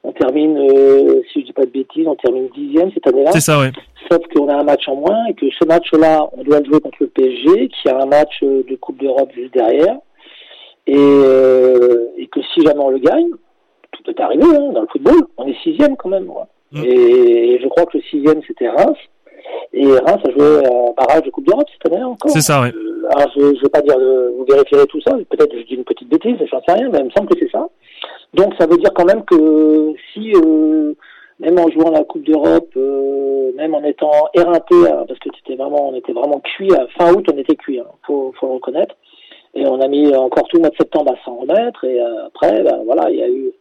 [0.06, 3.32] On termine, euh, si je dis pas de bêtises, on termine dixième cette année-là.
[3.34, 3.71] C'est ça, ouais.
[4.10, 6.80] Sauf qu'on a un match en moins et que ce match-là, on doit le jouer
[6.80, 9.97] contre le PSG, qui a un match euh, de Coupe d'Europe juste derrière.
[10.86, 13.32] Et, euh, et que si jamais on le gagne,
[13.91, 15.25] tout peut arriver hein, dans le football.
[15.36, 16.27] On est sixième quand même.
[16.27, 16.47] quoi.
[16.71, 16.84] Mm.
[16.86, 18.97] Et je crois que le sixième, c'était Reims.
[19.73, 22.32] Et Reims a joué un barrage de Coupe d'Europe cette année-là encore.
[22.32, 22.71] C'est ça, ouais.
[22.73, 25.76] Euh, alors, je ne vais pas dire, euh, vous vérifierez tout ça, peut-être je dis
[25.76, 27.67] une petite bêtise, j'en sais rien, mais il me semble que c'est ça.
[28.34, 30.93] Donc ça veut dire quand même que si, euh,
[31.39, 35.56] même en jouant la Coupe d'Europe, euh, même en étant éreinté, hein, parce que c'était
[35.56, 38.54] vraiment, on était vraiment cuit, à fin août on était cuit, hein, faut, faut le
[38.54, 38.96] reconnaître.
[39.54, 42.28] Et on a mis encore tout le mois de septembre à s'en remettre, et euh,
[42.28, 43.52] après, ben, voilà, il y a eu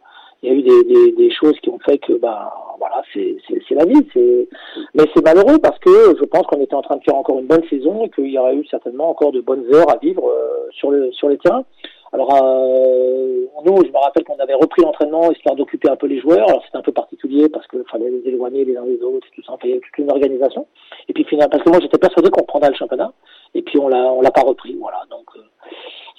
[0.43, 3.37] il y a eu des, des, des choses qui ont fait que bah voilà c'est
[3.71, 4.47] la vie c'est
[4.93, 7.47] mais c'est malheureux parce que je pense qu'on était en train de faire encore une
[7.47, 10.67] bonne saison et qu'il y aurait eu certainement encore de bonnes heures à vivre euh,
[10.71, 11.65] sur le sur les terrains.
[12.13, 16.19] Alors euh, nous je me rappelle qu'on avait repris l'entraînement histoire d'occuper un peu les
[16.19, 16.47] joueurs.
[16.47, 19.35] Alors c'était un peu particulier parce qu'il fallait les éloigner les uns des autres et
[19.35, 19.53] tout ça.
[19.53, 20.67] Enfin, il y avait toute une organisation.
[21.09, 23.11] Et puis finalement parce que moi j'étais persuadé qu'on prendrait le championnat.
[23.55, 24.75] Et puis on l'a on l'a pas repris.
[24.79, 25.01] Voilà.
[25.09, 25.41] Donc euh,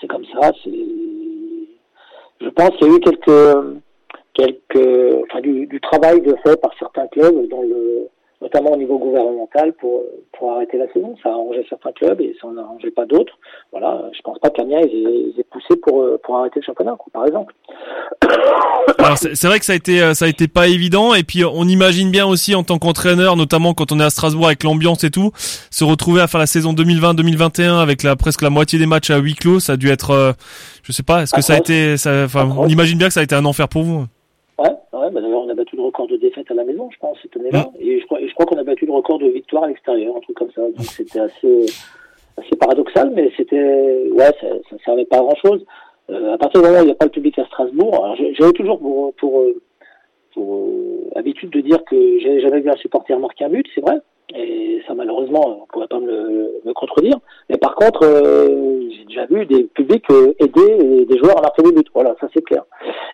[0.00, 0.50] c'est comme ça.
[0.64, 0.70] C'est
[2.40, 3.81] je pense qu'il y a eu quelques
[4.38, 8.09] quelques, enfin, du, du travail de fait par certains clubs, dans le,
[8.40, 10.05] notamment au niveau gouvernemental, pour,
[10.38, 11.16] pour arrêter la saison.
[11.22, 13.37] Ça a arrangé certains clubs et ça n'en a arrangé pas d'autres.
[13.72, 16.97] Voilà, je pense pas ils aient, ils aient poussé pour, euh, pour arrêter le championnat,
[16.97, 17.53] quoi, par exemple.
[18.99, 21.45] Alors c'est vrai que ça a été euh, ça a été pas évident et puis
[21.45, 25.05] on imagine bien aussi en tant qu'entraîneur notamment quand on est à Strasbourg avec l'ambiance
[25.05, 28.86] et tout se retrouver à faire la saison 2020-2021 avec la presque la moitié des
[28.86, 30.32] matchs à huis clos ça a dû être euh,
[30.82, 33.20] je sais pas est-ce que ça a été ça enfin on imagine bien que ça
[33.20, 34.07] a été un enfer pour vous.
[35.09, 37.19] Ouais, bah d'ailleurs, on a battu le record de défaite à la maison, je pense,
[37.23, 37.71] cette année-là.
[37.79, 40.16] Et je crois, et je crois qu'on a battu le record de victoire à l'extérieur,
[40.16, 40.62] un truc comme ça.
[40.62, 41.66] Donc c'était assez,
[42.37, 45.64] assez paradoxal, mais c'était, ouais, ça, ça servait pas à grand chose.
[46.11, 48.53] Euh, à partir du moment où il n'y a pas le public à Strasbourg, j'avais
[48.53, 49.61] toujours pour, pour, euh,
[50.33, 53.83] pour euh, habitude de dire que j'avais jamais vu un supporter marquer un but, c'est
[53.83, 53.99] vrai.
[54.35, 57.19] Et ça, malheureusement, on pourrait pas me, contredire.
[57.49, 61.62] Mais par contre, euh, j'ai déjà vu des publics euh, aider des joueurs à marquer
[61.62, 61.91] des buts.
[61.95, 62.64] Voilà, ça c'est clair.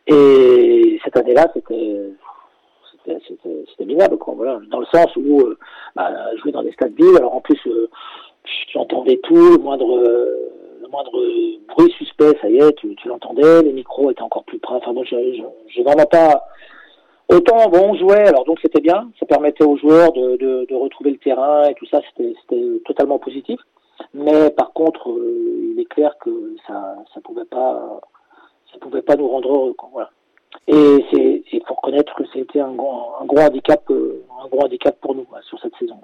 [0.08, 2.10] Et cette année-là, c'était
[3.04, 4.34] c'était- minable, quoi.
[4.34, 5.58] Voilà, dans le sens où euh,
[5.94, 7.88] bah, jouer dans des stades vides, alors en plus, euh,
[8.68, 10.44] tu entendais tout, le moindre, euh,
[10.90, 11.18] moindre
[11.68, 14.76] bruit suspect, ça y est, tu, l'entendais, les micros étaient encore plus près.
[14.76, 16.44] Enfin bon, je, je, je pas.
[17.30, 21.10] Autant bon, on jouait, alors donc c'était bien, ça permettait aux joueurs de, de, retrouver
[21.10, 22.34] le terrain et tout ça, c'était
[22.84, 23.58] totalement positif.
[24.12, 28.00] Mais par contre, euh, il est clair que ça ça pouvait pas
[28.72, 29.72] ça pouvait pas nous rendre heureux.
[29.72, 30.10] Quoi, voilà.
[30.68, 34.64] Et c'est il faut reconnaître que c'était un gros un gros handicap euh, un gros
[34.64, 35.96] handicap pour nous sur cette saison.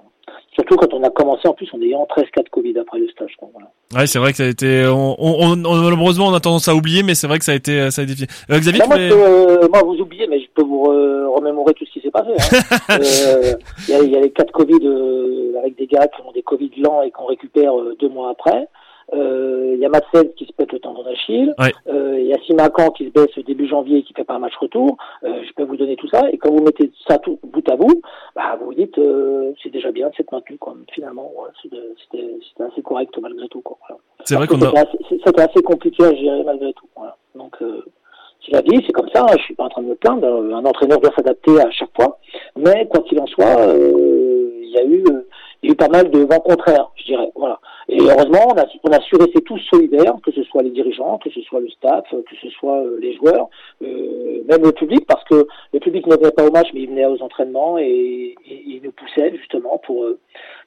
[0.53, 3.07] Surtout quand on a commencé en plus en ayant 13 cas de Covid après le
[3.09, 3.33] stage.
[3.37, 3.69] Quoi, voilà.
[3.95, 4.85] Ouais, c'est vrai que ça a été.
[4.87, 7.55] On, on, on- malheureusement, on a tendance à oublier, mais c'est vrai que ça a
[7.55, 8.25] été, ça a été.
[8.49, 11.85] Euh, Xavier, moi, peux, euh, moi, vous oubliez, mais je peux vous re- remémorer tout
[11.85, 12.29] ce qui s'est passé.
[12.37, 12.97] hein.
[13.01, 13.53] Euh,
[13.87, 16.21] Il y, a, il y a les cas de Covid euh, avec des gars qui
[16.21, 18.67] ont des Covid lents et qu'on récupère euh, deux mois après.
[19.13, 21.53] Euh, Il y a Madsen qui se pète le tendon d'Achille.
[21.59, 21.71] Ouais.
[21.87, 24.39] Euh, Il y a Simacan qui se baisse début janvier et qui fait pas un
[24.39, 24.97] match retour.
[25.23, 26.29] Euh, je peux vous donner tout ça.
[26.31, 28.01] Et quand vous mettez ça tout bout à bout,
[28.35, 30.57] bah, vous vous dites euh, c'est déjà bien de s'être maintenu.
[30.57, 30.75] Quoi.
[30.93, 33.61] Finalement, ouais, c'était assez correct malgré tout.
[33.61, 33.77] Quoi.
[33.87, 34.01] Voilà.
[34.23, 34.71] c'est vrai qu'on a.
[35.09, 36.87] c'était assez- compliqué à gérer malgré tout.
[36.95, 37.15] Voilà.
[37.35, 37.83] Donc, euh,
[38.45, 39.23] c'est la vie, c'est comme ça.
[39.23, 40.25] hein, Je suis pas en train de me plaindre.
[40.27, 42.17] euh, Un entraîneur doit s'adapter à chaque fois.
[42.55, 45.27] Mais quoi qu'il en soit, euh, il y a eu, euh,
[45.61, 47.29] il y a eu pas mal de vents contraires, je dirais.
[47.35, 47.59] Voilà.
[47.89, 51.17] Et heureusement, on a, on a su rester tous solidaires, que ce soit les dirigeants,
[51.17, 53.49] que ce soit le staff, que ce soit euh, les joueurs,
[53.81, 56.89] euh, même le public, parce que le public ne venait pas au match, mais il
[56.89, 60.19] venait aux entraînements et, il nous poussait justement pour euh,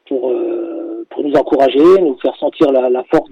[0.07, 3.31] pour euh, pour nous encourager, nous faire sentir la, la force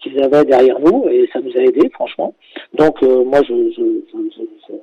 [0.00, 2.34] qu'ils avaient derrière nous, et ça nous a aidés, franchement.
[2.74, 3.82] Donc euh, moi, je je,
[4.12, 4.74] je,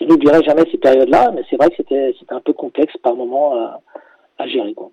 [0.00, 3.14] je, n'oublierai jamais ces périodes-là, mais c'est vrai que c'était c'était un peu complexe par
[3.14, 3.80] moment à,
[4.38, 4.74] à gérer.
[4.74, 4.90] Quoi.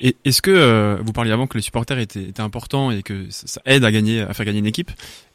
[0.00, 3.26] Et est-ce que euh, vous parliez avant que les supporters étaient, étaient importants et que
[3.30, 4.90] ça, ça aide à gagner, à faire gagner une équipe.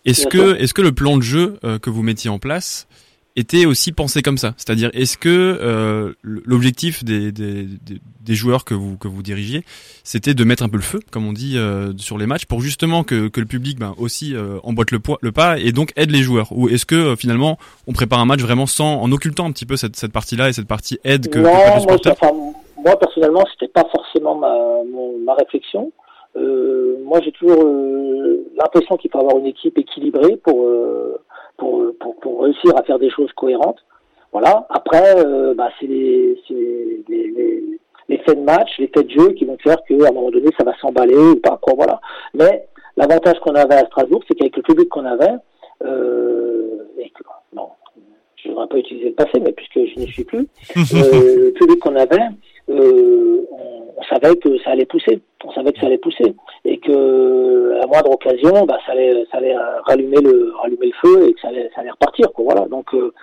[0.06, 2.88] Est-ce que, est-ce que le plan de jeu euh, que vous mettiez en place
[3.36, 4.54] était aussi pensé comme ça?
[4.58, 9.64] C'est-à-dire, est-ce que euh, l'objectif des, des, des, des joueurs que vous que vous dirigiez,
[10.04, 12.62] c'était de mettre un peu le feu, comme on dit euh, sur les matchs, pour
[12.62, 15.92] justement que, que le public ben, aussi euh, emboîte le, poids, le pas et donc
[15.96, 16.52] aide les joueurs?
[16.52, 19.66] Ou est-ce que euh, finalement on prépare un match vraiment sans en occultant un petit
[19.66, 22.32] peu cette, cette partie-là et cette partie aide que, que non, moi, enfin,
[22.86, 25.92] moi personnellement, c'était pas forcément ma, mon- ma réflexion.
[26.38, 31.18] Euh, moi, j'ai toujours euh, l'impression qu'il faut avoir une équipe équilibrée pour, euh,
[31.58, 33.80] pour, pour, pour réussir à faire des choses cohérentes.
[34.34, 34.68] Voilà.
[34.70, 37.64] Après, euh, bah, c'est les, les, les,
[38.10, 40.50] les faits de match, les faits de jeu qui vont faire qu'à un moment donné,
[40.58, 41.58] ça va s'emballer ou pas.
[41.62, 42.02] Quoi, voilà.
[42.34, 42.68] Mais
[42.98, 45.36] l'avantage qu'on avait à Strasbourg, c'est qu'avec le public qu'on avait,
[45.86, 47.24] euh, et que,
[47.54, 47.70] bon,
[48.36, 51.52] je ne voudrais pas utiliser le passé, mais puisque je n'y suis plus, euh, le
[51.54, 52.20] public qu'on avait,
[52.70, 55.22] euh, on, on savait que ça allait pousser.
[55.44, 59.38] On savait que ça allait pousser et que à moindre occasion, bah, ça allait, ça
[59.38, 59.56] allait
[59.86, 62.32] rallumer le, rallumer le feu et que ça allait, ça allait repartir.
[62.34, 62.46] Quoi.
[62.46, 62.68] Voilà.
[62.68, 63.14] Donc euh,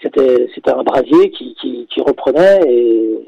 [0.00, 3.18] c'était, c'était un brasier qui, qui, qui reprenait et,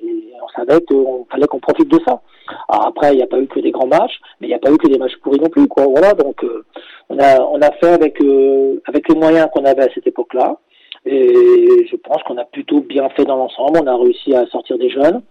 [0.42, 0.96] on savait qu'il
[1.30, 2.20] fallait qu'on profite de ça.
[2.68, 4.58] Alors après, il n'y a pas eu que des grands matchs, mais il n'y a
[4.58, 5.66] pas eu que des matchs pourris non plus.
[5.66, 5.86] Quoi.
[5.86, 6.12] Voilà.
[6.12, 6.64] Donc euh,
[7.08, 10.58] on a, on a fait avec, euh, avec les moyens qu'on avait à cette époque-là.
[11.07, 13.80] Et je pense qu'on a plutôt bien fait dans l'ensemble.
[13.82, 15.22] On a réussi à sortir des jeunes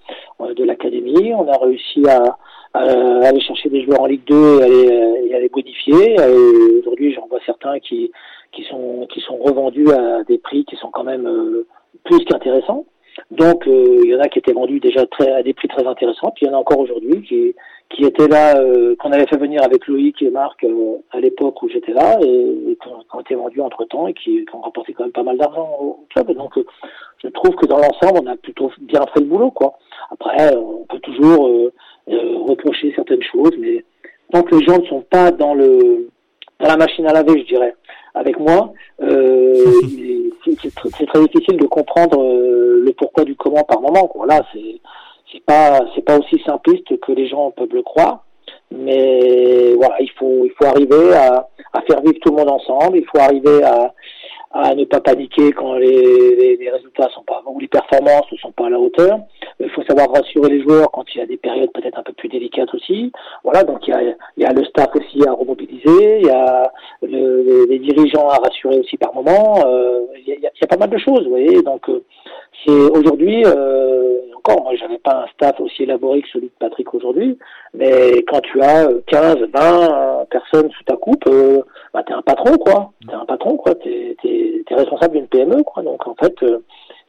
[0.42, 1.34] euh, de l'académie.
[1.34, 2.38] On a réussi à,
[2.74, 6.16] aller chercher des joueurs en Ligue 2 et à les, et.
[6.16, 8.12] Et Aujourd'hui, j'en vois certains qui,
[8.52, 11.68] qui, sont, qui sont revendus à des prix qui sont quand même euh,
[12.04, 12.86] plus qu'intéressants.
[13.32, 16.32] Donc, euh, il y en a qui étaient vendus déjà à des prix très intéressants.
[16.36, 17.56] Puis il y en a encore aujourd'hui qui,
[17.90, 21.62] qui étaient là, euh, qu'on avait fait venir avec Loïc et Marc euh, à l'époque
[21.62, 24.62] où j'étais là, et, et qui, ont, été vendus entre temps et qui, qui ont
[24.62, 26.30] rapporté quand même pas mal d'argent au club.
[26.30, 26.66] Et donc, euh,
[27.24, 29.78] je trouve que dans l'ensemble, on a plutôt bien fait le boulot, quoi.
[30.12, 31.72] Après, on peut toujours euh,
[32.10, 33.84] euh, reprocher certaines choses, mais
[34.32, 36.10] tant que les gens ne sont pas dans le
[36.60, 37.76] dans la machine à laver, je dirais,
[38.14, 39.54] avec moi, euh,
[40.46, 44.08] c'est c'est tr- c'est très difficile de comprendre euh, le pourquoi du comment par moment.
[44.08, 44.26] Quoi.
[44.28, 44.82] Là, c'est
[45.34, 48.24] c'est pas c'est pas aussi simpliste que les gens peuvent le croire,
[48.72, 52.98] mais voilà, il faut il faut arriver à, à faire vivre tout le monde ensemble.
[52.98, 53.94] Il faut arriver à
[54.54, 58.38] à ne pas paniquer quand les, les, les résultats sont pas ou les performances ne
[58.38, 59.20] sont pas à la hauteur.
[59.60, 62.14] Il faut savoir rassurer les joueurs quand il y a des périodes peut-être un peu
[62.14, 63.12] plus délicates aussi.
[63.44, 64.02] Voilà, donc il y a,
[64.38, 68.38] il y a le staff aussi à remobiliser, il y a le, les, dirigeants à
[68.38, 69.56] rassurer aussi par moment.
[69.66, 71.62] Euh, il, y a, il y a pas mal de choses, vous voyez.
[71.64, 72.04] Donc euh,
[72.66, 76.94] c'est aujourd'hui, euh, encore, moi, j'avais pas un staff aussi élaboré que celui de Patrick
[76.94, 77.38] aujourd'hui,
[77.74, 81.62] mais quand tu as euh, 15, 20 personnes sous ta coupe, euh,
[81.94, 82.92] bah, t'es un patron, quoi.
[83.08, 83.76] T'es un patron, quoi.
[83.76, 85.84] T'es, t'es, t'es responsable d'une PME, quoi.
[85.84, 86.60] Donc, en fait, euh,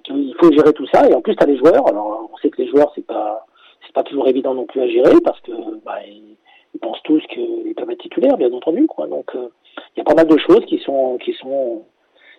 [0.08, 1.08] il faut gérer tout ça.
[1.08, 1.86] Et en plus, t'as les joueurs.
[1.88, 3.46] Alors, on sait que les joueurs, c'est pas,
[3.86, 5.52] c'est pas toujours évident non plus à gérer parce que,
[5.84, 6.36] bah, ils,
[6.74, 9.06] ils pensent tous qu'ils peuvent être titulaires, bien entendu, quoi.
[9.06, 9.48] Donc, euh,
[9.94, 11.84] il y a pas mal de choses qui sont, qui sont,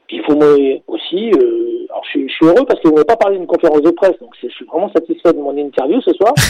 [0.07, 0.55] puis il faut moi
[0.87, 1.31] aussi.
[1.31, 3.81] Euh, alors je suis, je suis heureux parce que vous m'avez pas parlé d'une conférence
[3.81, 6.33] de presse, donc je suis vraiment satisfait de mon interview ce soir.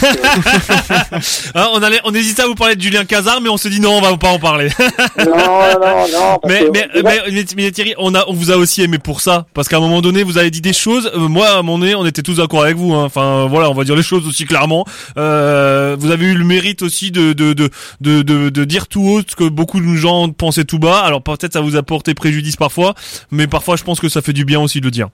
[1.54, 3.80] Hein, on allait, on hésitait à vous parler de Julien Cazard, mais on s'est dit
[3.80, 4.68] non, on va pas en parler.
[5.18, 6.38] non, non, non.
[6.46, 8.98] mais, que- mais, déjà, mais, mais- mais Thierry, on a, on vous a aussi aimé
[8.98, 11.10] pour ça, parce qu'à un moment donné, vous avez dit des choses.
[11.14, 12.92] euh, moi, à mon nez, on était tous d'accord avec vous.
[12.94, 13.04] hein.
[13.04, 14.84] Enfin, voilà, on va dire les choses aussi clairement.
[15.16, 19.02] Euh, vous avez eu le mérite aussi de de de de de, de dire tout
[19.02, 21.00] haut ce que beaucoup de gens pensaient tout bas.
[21.00, 22.94] Alors peut-être ça vous a porté préjudice parfois,
[23.30, 25.08] mais parfois je pense que ça fait du bien aussi de le dire.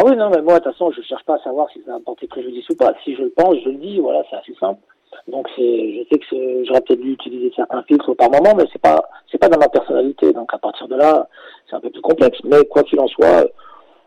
[0.00, 1.92] Ah oui, non, mais moi, de toute façon, je cherche pas à savoir si ça
[1.92, 2.92] a apporté préjudice ou pas.
[3.02, 4.80] Si je le pense, je le dis, voilà, c'est assez simple.
[5.26, 8.80] Donc c'est, je sais que j'aurais peut-être dû utiliser certains filtres par moment, mais c'est
[8.80, 9.02] pas,
[9.40, 10.32] pas dans ma personnalité.
[10.32, 11.28] Donc à partir de là,
[11.68, 12.38] c'est un peu plus complexe.
[12.44, 13.48] Mais quoi qu'il en soit,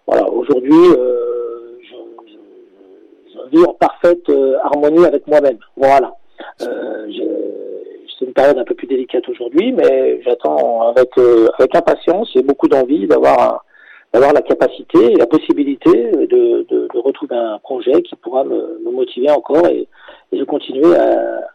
[0.07, 5.57] voilà, aujourd'hui, euh, je, je- vis en parfaite euh, harmonie avec moi-même.
[5.75, 6.15] Voilà.
[6.61, 7.07] Euh,
[8.22, 12.43] c'est une période un peu plus délicate aujourd'hui, mais j'attends avec euh, avec impatience et
[12.43, 13.65] beaucoup d'envie d'avoir
[14.13, 18.80] d'avoir la capacité et la possibilité de, de, de retrouver un projet qui pourra me,
[18.86, 19.88] me motiver encore et,
[20.34, 21.01] et de continuer à,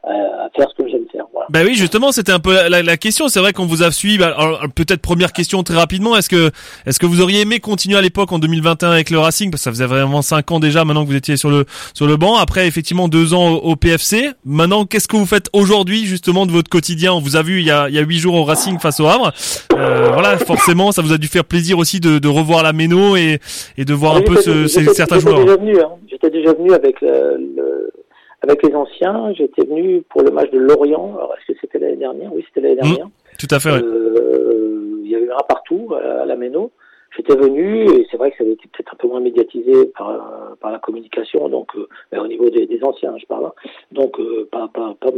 [0.04, 0.10] à,
[0.44, 1.24] à faire ce que j'aime faire.
[1.32, 1.46] Voilà.
[1.50, 3.28] Bah oui, justement, c'était un peu la, la- la question.
[3.28, 4.18] C'est vrai qu'on vous a suivi.
[4.18, 6.16] Bah, alors, peut-être première question très rapidement.
[6.16, 6.50] Est-ce que,
[6.86, 9.50] est-ce que vous auriez aimé continuer à l'époque en 2021 avec le Racing?
[9.50, 11.64] Parce que ça faisait vraiment cinq ans déjà maintenant que vous étiez sur le
[11.94, 12.36] sur le banc.
[12.36, 14.30] Après, effectivement, deux ans au, au PFC.
[14.44, 17.12] Maintenant, qu'est-ce que vous faites aujourd'hui justement de votre quotidien?
[17.14, 19.00] On vous a vu il y a il y a huit jours au Racing face
[19.00, 19.32] au Havre.
[19.74, 23.16] Euh, voilà, forcément, ça vous a dû faire plaisir aussi de, de revoir la méno
[23.16, 23.40] et
[23.78, 25.44] et de voir un peu ce, ces- certains j'étais joueurs.
[25.44, 25.88] déjà venu, hein.
[26.10, 27.08] J'étais déjà venu avec le,
[27.56, 27.90] le-
[28.42, 29.32] avec les anciens.
[29.34, 31.14] J'étais venu pour le match de Lorient.
[31.16, 32.32] Alors est-ce que c'était l'année dernière?
[32.34, 32.84] Oui, c'était l'année Mmh.
[32.96, 33.08] dernière.
[33.38, 33.70] Tout à fait.
[33.82, 36.70] Euh, il y avait un partout à, à la Méno.
[37.16, 40.10] J'étais venu et c'est vrai que ça avait été peut-être un peu moins médiatisé par,
[40.10, 43.46] euh, par la communication, donc euh, mais au niveau des, des anciens, je parle.
[43.46, 43.52] hein.
[43.90, 45.10] Donc euh, pas, pas, pas,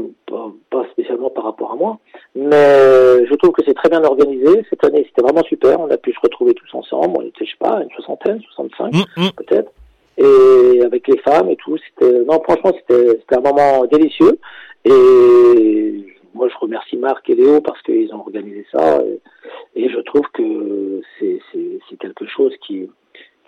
[0.71, 1.99] pas, spécialement par rapport à moi,
[2.37, 4.65] mais je trouve que c'est très bien organisé.
[4.71, 5.81] Cette année, c'était vraiment super.
[5.81, 7.17] On a pu se retrouver tous ensemble.
[7.19, 9.31] On était, je sais pas, une soixantaine, 65 Hum, hum.
[9.37, 9.73] peut-être.
[10.19, 14.39] Et avec les femmes et tout, c'était non franchement c'était un moment délicieux.
[14.85, 16.05] Et
[16.35, 19.01] moi je remercie Marc et Léo parce qu'ils ont organisé ça.
[19.05, 22.91] Et, et je trouve que c'est quelque chose qui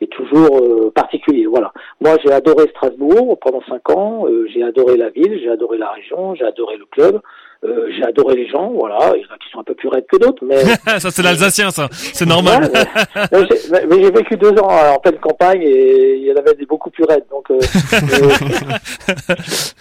[0.00, 1.46] est toujours euh, particulier.
[1.46, 1.72] Voilà.
[2.00, 4.26] Moi j'ai adoré Strasbourg pendant cinq ans.
[4.26, 7.20] Euh, j'ai adoré la ville, j'ai adoré la région, j'ai adoré le club.
[7.62, 9.88] Euh, j'ai adoré les gens, voilà, il y en a qui sont un peu plus
[9.88, 10.56] raides que d'autres, mais
[10.98, 11.88] ça c'est l'Alsacien, ça.
[11.92, 12.62] C'est normal.
[12.62, 16.24] Ouais, mais- mais j'ai- mais- mais j'ai vécu deux ans en pleine campagne et il
[16.24, 17.26] y en avait des beaucoup plus raides.
[17.30, 17.58] Donc, euh,
[17.92, 18.64] euh,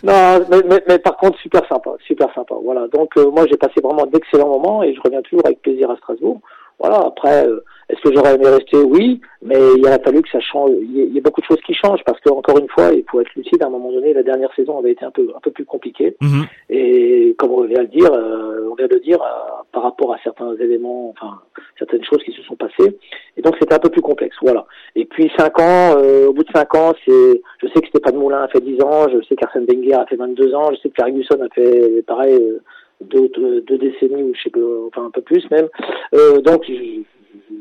[0.03, 2.55] non, mais, mais, mais par contre, super sympa, super sympa.
[2.63, 2.87] Voilà.
[2.89, 5.95] Donc, euh, moi, j'ai passé vraiment d'excellents moments et je reviens toujours avec plaisir à
[5.97, 6.39] Strasbourg.
[6.79, 6.97] Voilà.
[7.07, 8.77] Après, euh, est-ce que j'aurais aimé rester?
[8.77, 10.71] Oui, mais il aurait fallu que ça change.
[10.81, 13.03] Il y, a, a beaucoup de choses qui changent parce que encore une fois, il
[13.09, 13.61] faut être lucide.
[13.63, 16.15] À un moment donné, la dernière saison avait été un peu un peu plus compliquée.
[16.21, 16.43] Mhm.
[16.69, 20.13] Et comme on vient de le dire, euh, on vient de dire euh, par rapport
[20.13, 21.39] à certains éléments, enfin
[21.77, 22.97] certaines choses qui se sont passées.
[23.37, 24.65] Et donc c'était un peu plus complexe, voilà.
[24.95, 28.17] Et puis cinq ans, euh, au bout de cinq ans, c'est, je sais que Stéphane
[28.17, 30.89] Moulin a fait 10 ans, je sais qu'Arsène Wenger a fait 22 ans, je sais
[30.89, 32.59] que Ferguson a fait pareil euh,
[33.01, 35.67] deux, deux, deux décennies ou je sais pas, enfin un peu plus même.
[36.13, 37.55] Euh, donc, je- je-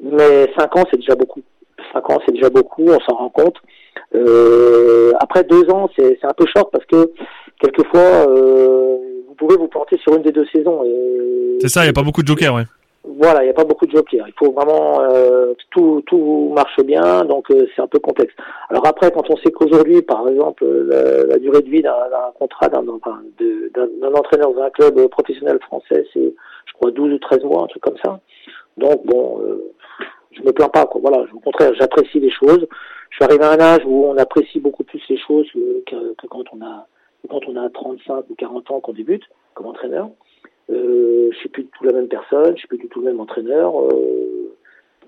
[0.00, 1.42] mais cinq ans c'est déjà beaucoup.
[1.92, 3.56] Cinq ans c'est déjà beaucoup, on s'en rend compte.
[4.14, 7.12] Euh, après deux ans, c'est un peu short parce que
[7.60, 8.96] quelquefois, euh,
[9.28, 10.82] vous pouvez vous planter sur une des deux saisons.
[11.60, 12.64] C'est ça, il y a pas beaucoup de jokers, ouais.
[13.04, 14.26] Voilà, il n'y a pas beaucoup de jokers.
[14.28, 18.32] Il faut vraiment euh, tout tout marche bien, donc euh, c'est un peu complexe.
[18.70, 22.30] Alors après, quand on sait qu'aujourd'hui, par exemple, la, la durée de vie d'un d'un
[22.38, 22.98] contrat d'un d'un
[24.00, 26.34] d'un entraîneur dans un club professionnel français, c'est
[26.66, 28.20] je crois 12 ou 13 mois, un truc comme ça.
[28.76, 29.72] Donc bon, euh,
[30.32, 30.86] je me plains pas.
[30.86, 31.00] Quoi.
[31.00, 32.66] Voilà, au contraire, j'apprécie les choses.
[33.10, 35.46] Je suis arrivé à un âge où on apprécie beaucoup plus les choses
[35.86, 36.86] que, quand on a
[37.30, 39.22] quand on a 35 ou 40 ans qu'on débute
[39.54, 40.10] comme entraîneur.
[40.70, 43.06] Euh, je suis plus du tout la même personne, je suis plus du tout le
[43.06, 43.80] même entraîneur.
[43.80, 44.54] euh,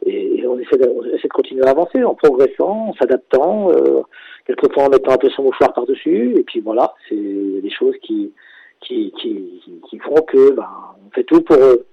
[0.06, 4.02] et, on, essaie de, on essaie de continuer à avancer en progressant, en s'adaptant, euh,
[4.46, 6.34] quelquefois en mettant un peu son mouchoir par-dessus.
[6.36, 8.32] Et puis voilà, c'est des choses qui,
[8.80, 10.68] qui, qui, qui font que ben,
[11.06, 11.86] on fait tout pour, euh,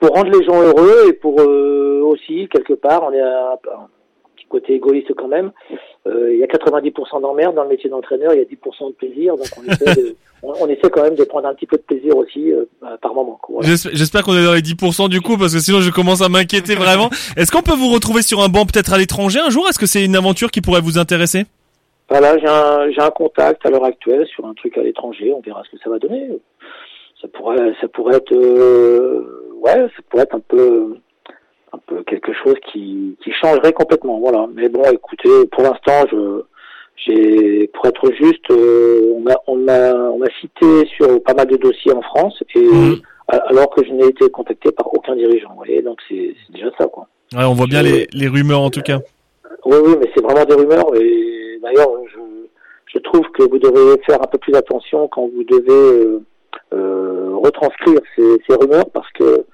[0.00, 3.88] pour rendre les gens heureux et pour euh, aussi, quelque part, on est un, un
[4.34, 5.52] petit côté égoïste quand même,
[6.06, 8.94] euh, il y a 90% d'emmerde dans le métier d'entraîneur, il y a 10% de
[8.94, 11.76] plaisir, donc on essaie, de, on, on essaie quand même de prendre un petit peu
[11.76, 12.64] de plaisir aussi euh,
[13.02, 13.38] par moment.
[13.48, 13.68] Voilà.
[13.68, 16.74] J'espère qu'on est dans les 10% du coup, parce que sinon je commence à m'inquiéter
[16.76, 17.10] vraiment.
[17.36, 19.68] Est-ce qu'on peut vous retrouver sur un banc peut-être à l'étranger un jour?
[19.68, 21.44] Est-ce que c'est une aventure qui pourrait vous intéresser?
[22.08, 25.40] Voilà, j'ai un, j'ai un contact à l'heure actuelle sur un truc à l'étranger, on
[25.40, 26.28] verra ce que ça va donner.
[27.20, 30.96] Ça pourrait, ça pourrait être, euh, ouais, ça pourrait être un peu,
[31.72, 34.46] un peu quelque chose qui, qui changerait complètement, voilà.
[34.54, 36.42] Mais bon, écoutez, pour l'instant, je,
[36.96, 41.46] j'ai, pour être juste, euh, on m'a, on m'a, on m'a cité sur pas mal
[41.46, 42.96] de dossiers en France et Mhm.
[43.28, 46.52] a- alors que je n'ai été contacté par aucun dirigeant, vous voyez, donc c'est, c'est
[46.54, 47.06] déjà ça, quoi.
[47.34, 48.98] Ouais, on voit bien les, les rumeurs en tout cas.
[49.64, 50.94] Oui, oui, mais c'est vraiment des rumeurs.
[50.96, 52.18] Et d'ailleurs, je,
[52.86, 55.68] je trouve que vous devez faire un peu plus attention quand vous devez
[56.06, 56.22] euh,
[56.72, 59.44] retranscrire ces, ces rumeurs parce que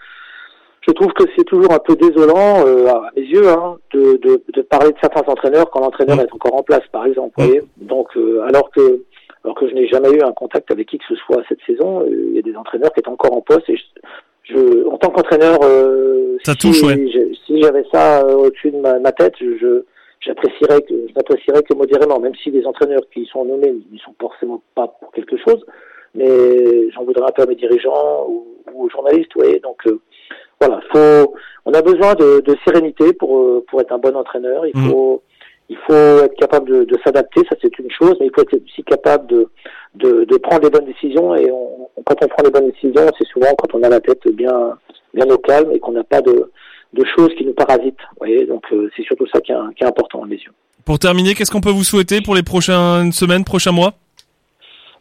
[0.87, 4.41] je trouve que c'est toujours un peu désolant, euh, à mes yeux, hein, de, de,
[4.53, 6.21] de parler de certains entraîneurs quand l'entraîneur Mm.
[6.21, 7.35] est encore en place, par exemple.
[7.39, 7.43] Mm.
[7.43, 9.03] Vous voyez Donc, euh, alors que
[9.45, 12.01] alors que je n'ai jamais eu un contact avec qui que ce soit cette saison,
[12.03, 14.99] euh, il y a des entraîneurs qui sont encore en poste et je, je en
[14.99, 16.97] tant qu'entraîneur, euh, si, touche, ouais.
[17.13, 19.83] je- si j'avais ça euh, au-dessus de ma, ma tête, je,
[20.21, 24.15] j'apprécierais que je n'apprécierais que modérément, même si les entraîneurs qui sont nommés ne sont
[24.21, 25.65] forcément pas pour quelque chose,
[26.17, 29.61] mais j'en voudrais un peu à mes dirigeants ou, ou aux journalistes, vous voyez.
[29.61, 30.01] Donc euh,
[30.61, 31.35] voilà, faut,
[31.67, 34.67] on a besoin de, de sérénité pour euh, pour être un bon entraîneur.
[34.67, 34.91] Il Mhm.
[34.91, 35.23] faut
[35.69, 38.55] il faut être capable de, de s'adapter, ça c'est une chose, mais il faut être
[38.55, 39.49] aussi capable de,
[39.97, 41.35] de, de prendre les bonnes décisions.
[41.35, 44.27] Et on, quand on prend les bonnes décisions, c'est souvent quand on a la tête
[44.33, 44.79] bien
[45.13, 46.51] bien au calme et qu'on n'a pas de
[46.93, 47.99] de choses qui nous parasitent.
[48.13, 50.53] Vous voyez, donc euh, c'est surtout ça qui est, qui est important à mes yeux.
[50.85, 53.95] Pour terminer, qu'est-ce qu'on peut vous souhaiter pour les prochaines semaines, prochains mois?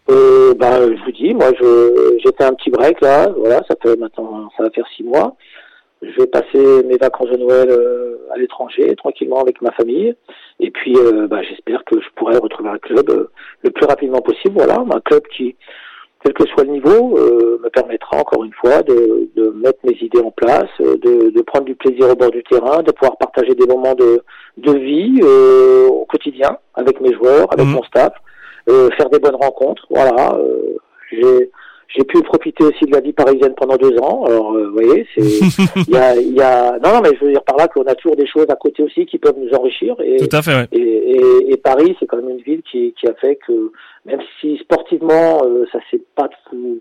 [0.10, 3.76] Euh, bah, je vous dis, moi, je, j'ai fait un petit break là, voilà, ça
[3.82, 5.36] fait maintenant, ça va faire six mois.
[6.02, 10.14] Je vais passer mes vacances de Noël euh, à l'étranger, tranquillement avec ma famille.
[10.60, 13.30] Et puis, euh, bah, j'espère que je pourrai retrouver un club euh,
[13.64, 14.54] le plus rapidement possible.
[14.56, 15.56] Voilà, un club qui,
[16.24, 19.98] quel que soit le niveau, euh, me permettra encore une fois de, de mettre mes
[20.02, 23.56] idées en place, de, de prendre du plaisir au bord du terrain, de pouvoir partager
[23.56, 24.22] des moments de,
[24.58, 27.74] de vie euh, au quotidien avec mes joueurs, avec Mhm.
[27.74, 28.14] mon staff,
[28.98, 29.86] faire des bonnes rencontres.
[29.90, 30.78] Voilà, euh,
[31.12, 31.52] j'ai
[31.96, 34.26] j'ai pu profiter aussi de la vie parisienne pendant deux ans.
[34.26, 35.22] Alors, euh, vous voyez, c'est
[35.88, 37.96] il y a, y a non, non, mais je veux dire par là qu'on a
[37.96, 39.96] toujours des choses à côté aussi qui peuvent nous enrichir.
[40.04, 40.68] Et, Tout à fait, ouais.
[40.72, 43.72] et, et, et Paris, c'est quand même une ville qui, qui a fait que,
[44.06, 46.80] même si sportivement, euh, ça s'est pas tout,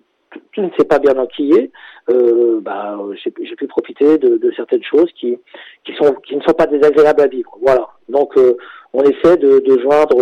[0.53, 1.71] tout ne s'est pas bien enquillé,
[2.11, 5.37] euh, bah, j'ai pu profiter de, de certaines choses qui,
[5.85, 7.57] qui sont, qui ne sont pas désagréables à vivre.
[7.63, 7.89] Voilà.
[8.09, 8.57] Donc, euh,
[8.93, 10.17] on essaie de, de joindre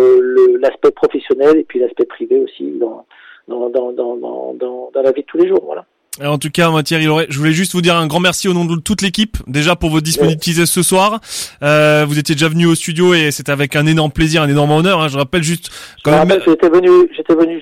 [0.59, 3.05] l'aspect professionnel et puis l'aspect privé aussi dans,
[3.47, 4.53] dans, dans, dans, dans,
[4.93, 5.61] dans, la vie de tous les jours.
[5.65, 5.85] Voilà.
[6.23, 8.53] En tout cas, moi, Thierry Loret, je voulais juste vous dire un grand merci au
[8.53, 11.19] nom de toute l'équipe, déjà pour votre disponibilité ce soir.
[11.63, 14.71] Euh, vous étiez déjà venu au studio et c'était avec un énorme plaisir, un énorme
[14.71, 15.01] honneur.
[15.01, 15.07] hein.
[15.07, 15.71] Je rappelle juste
[16.03, 16.39] quand Je me même.
[16.45, 17.61] J'étais venu, j'étais venu,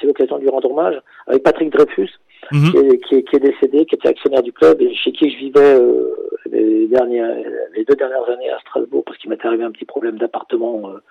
[0.00, 2.10] c'est l'occasion de lui rendre hommage avec Patrick Dreyfus.
[2.52, 2.70] Mhm.
[2.70, 5.30] qui, est, qui, est, qui est décédé, qui était actionnaire du club et chez qui
[5.30, 6.14] je vivais euh,
[6.50, 7.36] les, dernières,
[7.74, 11.02] les deux dernières années à Strasbourg parce qu'il m'était arrivé un petit problème d'appartement euh,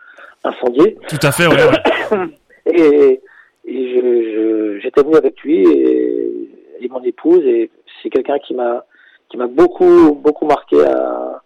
[0.43, 0.97] incendié.
[1.07, 2.29] Tout à fait, ouais, ouais.
[2.73, 3.21] Et,
[4.81, 7.69] j'étais venu avec lui et, et mon épouse et
[8.01, 8.85] c'est quelqu'un qui m'a
[9.29, 11.41] qui m'a beaucoup beaucoup marqué à,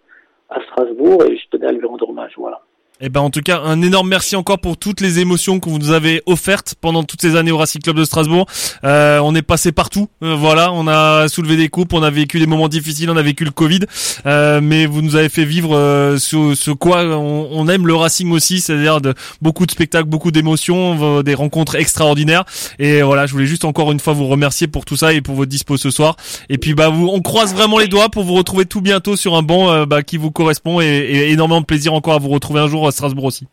[0.49, 2.33] à Strasbourg et je tenais à lui rendre hommage.
[2.37, 2.61] Voilà.
[3.01, 5.79] Et ben en tout cas un énorme merci encore pour toutes les émotions que vous
[5.79, 8.45] nous avez offertes pendant toutes ces années au Racing Club de Strasbourg.
[8.83, 12.37] Euh, on est passé partout, euh, voilà, on a soulevé des coupes, on a vécu
[12.39, 13.79] des moments difficiles, on a vécu le Covid,
[14.27, 17.95] euh, mais vous nous avez fait vivre euh, ce, ce quoi on, on aime le
[17.95, 22.45] Racing aussi, c'est-à-dire de beaucoup de spectacles, beaucoup d'émotions, euh, des rencontres extraordinaires.
[22.77, 25.33] Et voilà, je voulais juste encore une fois vous remercier pour tout ça et pour
[25.33, 26.17] votre dispo ce soir.
[26.49, 29.35] Et puis bah vous, on croise vraiment les doigts pour vous retrouver tout bientôt sur
[29.35, 32.59] un banc euh, bah, qui vous correspond et énormément de plaisir encore à vous retrouver
[32.59, 33.47] un jour à Strasbourg aussi.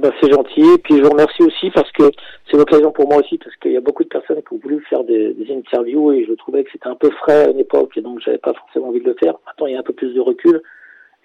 [0.00, 0.62] Ben, c'est gentil.
[0.74, 2.04] Et puis je vous remercie aussi parce que
[2.48, 4.80] c'est l'occasion pour moi aussi parce qu'il y a beaucoup de personnes qui ont voulu
[4.88, 7.96] faire des, des interviews et je trouvais que c'était un peu frais à une époque
[7.96, 9.34] et donc j'avais pas forcément envie de le faire.
[9.46, 10.62] Maintenant il y a un peu plus de recul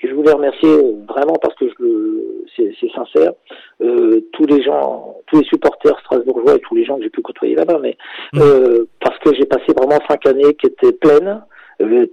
[0.02, 0.70] et je voulais remercier
[1.08, 3.34] vraiment parce que je le, c'est, sincère,
[3.82, 7.22] euh, tous les gens, tous les supporters strasbourgeois et tous les gens que j'ai pu
[7.22, 7.96] côtoyer là-bas, mais
[8.34, 8.40] Mm.
[8.42, 11.42] euh, parce que j'ai passé vraiment cinq années qui étaient pleines,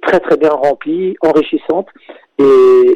[0.02, 1.88] très très bien remplies, enrichissantes
[2.38, 2.42] et,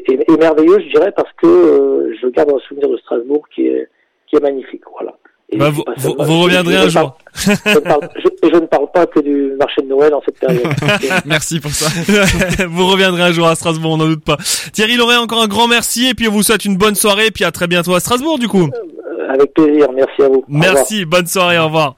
[0.09, 3.67] et, et merveilleux, je dirais, parce que euh, je garde un souvenir de Strasbourg qui
[3.67, 3.89] est,
[4.29, 4.83] qui est magnifique.
[4.93, 5.13] Voilà.
[5.51, 7.17] Et Bah, vous, vous, vous reviendrez un jour.
[7.35, 10.39] Je, ne parle, je- je ne parle pas que du marché de Noël en cette
[10.41, 10.65] période.
[11.27, 11.87] Merci pour ça.
[12.69, 14.39] vous reviendrez un jour à Strasbourg, on n'en doute pas.
[14.73, 17.31] Thierry Loret, encore un grand merci et puis on vous souhaite une bonne soirée et
[17.31, 18.69] puis à très bientôt à Strasbourg du coup.
[18.69, 20.45] Euh, Avec plaisir, merci à vous.
[20.49, 21.95] Merci, bonne soirée, au revoir.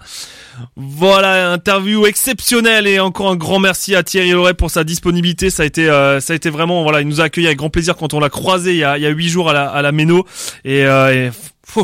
[0.77, 5.51] Voilà, interview exceptionnelle et encore un grand merci à Thierry Loret pour sa disponibilité.
[5.51, 7.71] Ça a été, euh, ça a été vraiment, voilà, il nous a accueilli avec grand
[7.71, 9.69] plaisir quand on l'a croisé il y a, il y a huit jours à la,
[9.69, 10.25] à la Méno
[10.65, 11.31] et, euh, et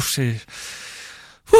[0.02, 0.34] c'est,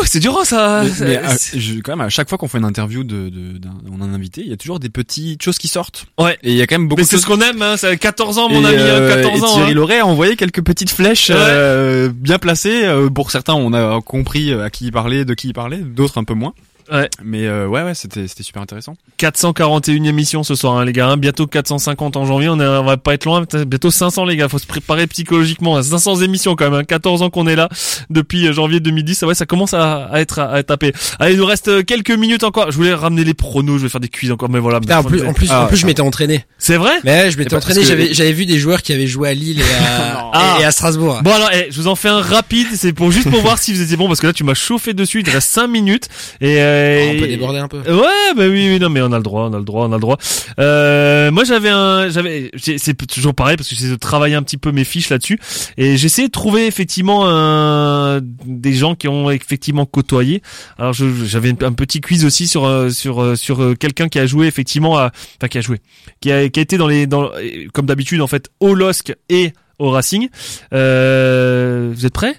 [0.04, 0.82] c'est dur hein, ça.
[0.84, 3.04] Mais, C'est- mais, euh, c'est- je, quand même, à chaque fois qu'on fait une interview
[3.04, 5.68] de, de, d'un, on a un invité, il y a toujours des petites choses qui
[5.68, 6.06] sortent.
[6.18, 6.38] Ouais.
[6.42, 7.76] Et il y a quand même beaucoup Mais c'est ce qu'on aime, hein.
[7.76, 9.54] Ça a 14 ans, mon Et, ami, hein, euh, 14 et ans.
[9.54, 9.74] Thierry hein.
[9.74, 11.36] Loret a envoyé quelques petites flèches Ouais.
[11.38, 12.84] euh, bien placées.
[12.86, 16.18] Euh, Pour certains, on a compris à qui il parlait, de qui il parlait, d'autres
[16.18, 16.54] un peu moins.
[16.90, 17.08] Ouais.
[17.22, 18.94] Mais euh, ouais, ouais, c'était c'était super intéressant.
[19.18, 21.08] 441 émissions ce soir, hein, les gars.
[21.08, 21.16] hein.
[21.16, 22.48] Bientôt 450 en janvier.
[22.48, 23.44] On, est, on va pas être loin.
[23.66, 24.48] Bientôt 500, les gars.
[24.48, 25.76] Faut se préparer psychologiquement.
[25.76, 25.82] hein.
[25.82, 26.80] 500 émissions quand même.
[26.80, 26.84] Hein.
[26.84, 27.68] 14 ans qu'on est là
[28.10, 29.22] depuis euh, janvier 2010.
[29.22, 30.92] Ah ouais, ça commence à, à être à, tapé.
[31.18, 32.70] Allez, il nous reste euh, quelques minutes encore.
[32.70, 33.78] Je voulais ramener les pronos.
[33.78, 34.80] Je vais faire des quiz encore, mais voilà.
[34.80, 36.44] Putain, en plus, en plus, Ah, en plus, je m'étais entraîné.
[36.58, 36.92] C'est vrai?
[37.04, 37.80] Mais ouais, je m'étais entraîné.
[37.80, 40.18] que- J'avais, vu des joueurs qui avaient joué à Lille et à.
[40.34, 40.56] Ah.
[40.58, 41.20] et, et à Strasbourg.
[41.22, 42.66] Bon alors, eh, je vous en fais un rapide.
[42.74, 44.94] C'est pour juste pour voir si vous étiez bon parce que là tu m'as chauffé
[44.94, 45.20] dessus.
[45.20, 46.08] Il te reste 5 minutes
[46.40, 46.81] et euh,
[47.14, 47.78] on peut déborder un peu.
[47.78, 49.92] Ouais, bah oui, oui, non, mais on a le droit, on a le droit, on
[49.92, 50.18] a le droit.
[50.58, 54.58] Euh, moi, j'avais un, j'avais, c'est toujours pareil parce que j'essaie de travailler un petit
[54.58, 55.38] peu mes fiches là-dessus
[55.76, 60.42] et j'essaie de trouver effectivement un, des gens qui ont effectivement côtoyé.
[60.78, 64.26] Alors, j'avais un petit quiz aussi sur euh, sur euh, sur euh, quelqu'un qui a
[64.26, 65.80] joué effectivement, à, enfin qui a joué,
[66.20, 67.30] qui a qui a été dans les, dans,
[67.72, 70.28] comme d'habitude en fait, au LOSC et au Racing.
[70.72, 72.36] Euh, vous êtes prêts?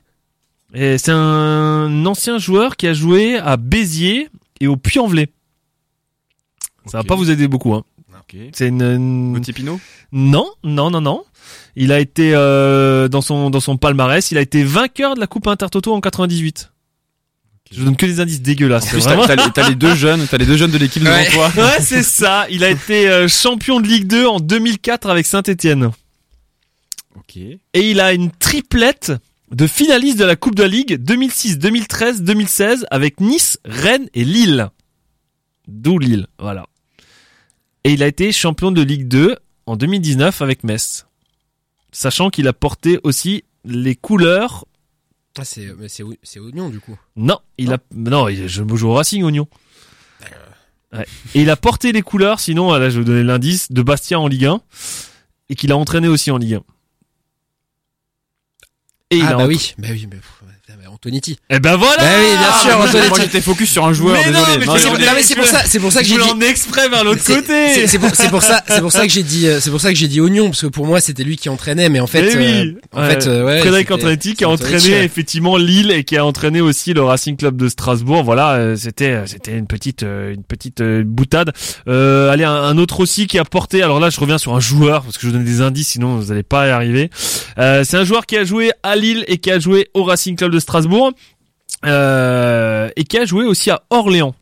[0.73, 5.29] C'est un ancien joueur qui a joué à Béziers et au Puy-en-Velay.
[6.87, 7.83] Ça va pas vous aider beaucoup, hein.
[8.13, 8.37] Ok.
[8.53, 9.79] C'est une, une-
[10.11, 11.23] non, non, non, non.
[11.75, 15.27] Il a été euh, dans son dans son palmarès, il a été vainqueur de la
[15.27, 16.71] Coupe Intertoto en 98.
[17.71, 18.85] Je vous donne que des indices dégueulasses.
[18.85, 21.51] En plus, t'as, les, deux jeunes, t'as les deux jeunes de l'équipe devant toi.
[21.63, 22.45] Ouais, c'est ça.
[22.51, 25.89] Il a été euh, champion de Ligue 2 en 2004 avec Saint-Étienne.
[27.15, 27.35] Ok.
[27.37, 29.11] Et il a une triplette
[29.53, 34.25] de finaliste de la Coupe de la Ligue 2006, 2013, 2016 avec Nice, Rennes et
[34.25, 34.69] Lille.
[35.67, 36.65] D'où Lille, voilà.
[37.83, 41.05] Et il a été champion de Ligue 2 en 2019 avec Metz.
[41.91, 44.65] Sachant qu'il a porté aussi les couleurs.
[45.37, 46.97] Ah, c'est, mais c'est, c'est oignon du coup.
[47.15, 49.47] Non, il a non, il je joue au Racing Oignon.
[50.91, 51.05] Ouais.
[51.33, 54.19] Et il a porté les couleurs, sinon là je vais vous donner l'indice de Bastia
[54.19, 54.61] en Ligue 1
[55.49, 56.63] et qu'il a entraîné aussi en Ligue 1.
[59.13, 60.17] Et il ah a bah entra- oui, bah oui, mais
[61.03, 61.37] Antonetti.
[61.49, 63.09] Eh ben voilà Bah oui, bien sûr, moi, Antonetti.
[63.09, 64.59] moi, j'étais focus sur un joueur, Mais non, désolé.
[64.59, 66.21] mais Non, mais c'est pour ça, c'est pour ça que j'ai dit.
[66.21, 67.87] en exprès vers l'autre côté.
[67.87, 70.21] C'est, pour, ça, c'est pour ça que j'ai dit, c'est pour ça que j'ai dit
[70.21, 72.45] oignon parce que pour moi c'était lui qui entraînait, mais en fait, Eh oui.
[72.45, 73.09] euh, en Ouais.
[73.09, 75.05] fait, euh, ouais, Frédéric Antonetti qui a entraîné ouais.
[75.05, 78.23] effectivement Lille et qui a entraîné aussi le Racing Club de Strasbourg.
[78.23, 81.51] Voilà, euh, c'était euh, c'était une petite une petite boutade.
[81.87, 83.83] Euh, allez, un, un autre aussi qui a porté.
[83.83, 86.17] Alors là, je reviens sur un joueur parce que je vous donne des indices, sinon
[86.17, 87.09] vous n'allez pas y arriver.
[87.57, 90.35] Euh, c'est un joueur qui a joué à Lille et qui a joué au Racing
[90.35, 90.92] Club de Strasbourg
[91.85, 94.35] euh, et qui a joué aussi à Orléans.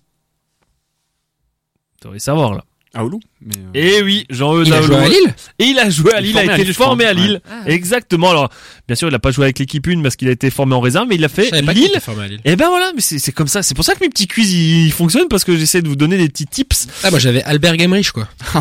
[1.94, 2.64] Vous devriez savoir là.
[2.94, 3.20] À Oulu.
[3.42, 5.08] Mais, euh, Et oui, Jean-Eudes Il a joué à.
[5.08, 5.34] Lille.
[5.60, 7.42] Et il a joué à Il Lille, a formé à été formé à Lille.
[7.66, 7.74] Ouais.
[7.74, 8.32] Exactement.
[8.32, 8.50] Alors,
[8.86, 10.82] bien sûr, il a pas joué avec l'équipe une parce qu'il a été formé en
[10.82, 11.92] réserve, mais il a fait savais pas qu'il Lille.
[11.92, 12.42] était formé à Lille.
[12.44, 13.64] Et ben voilà, mais c'est comme ça.
[13.64, 16.18] C'est pour ça que mes petits quiz ils, fonctionnent parce que j'essaie de vous donner
[16.18, 16.88] des petits tips.
[17.06, 18.28] Ah, moi j'avais Albert Gemrich quoi.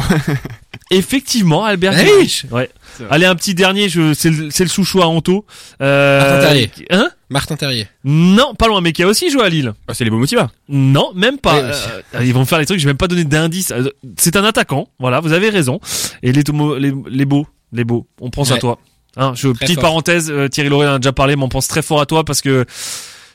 [0.93, 2.09] Effectivement, Albert Ah oui.
[2.09, 2.47] Gemrich.
[2.53, 2.71] Ouais.
[3.11, 3.89] Allez, un petit dernier.
[3.89, 5.47] Je c'est le, c'est le à Anto.
[5.81, 6.71] Euh, Martin Terrier.
[6.91, 7.87] Hein Martin Terrier.
[8.05, 9.73] Non, pas loin, mais qui a aussi joué à Lille.
[9.89, 10.51] ah, c'est les beaux motivas.
[10.69, 11.61] Non, même pas.
[11.63, 11.71] Oui.
[12.17, 12.79] Euh, ils vont me faire les trucs.
[12.81, 13.71] Je vais même pas donner d'indices.
[13.71, 14.89] Euh, C'est un attaquant.
[14.99, 15.81] Voilà, vous avez raison.
[16.23, 18.07] Et les tomo- les, les beaux, les beaux.
[18.21, 18.79] On pense à toi.
[19.17, 19.83] Hein, je, Très petite fort.
[19.91, 20.31] parenthèse.
[20.31, 22.41] euh, Thierry Lauré en a déjà parlé, mais on pense très fort à toi parce
[22.41, 22.65] que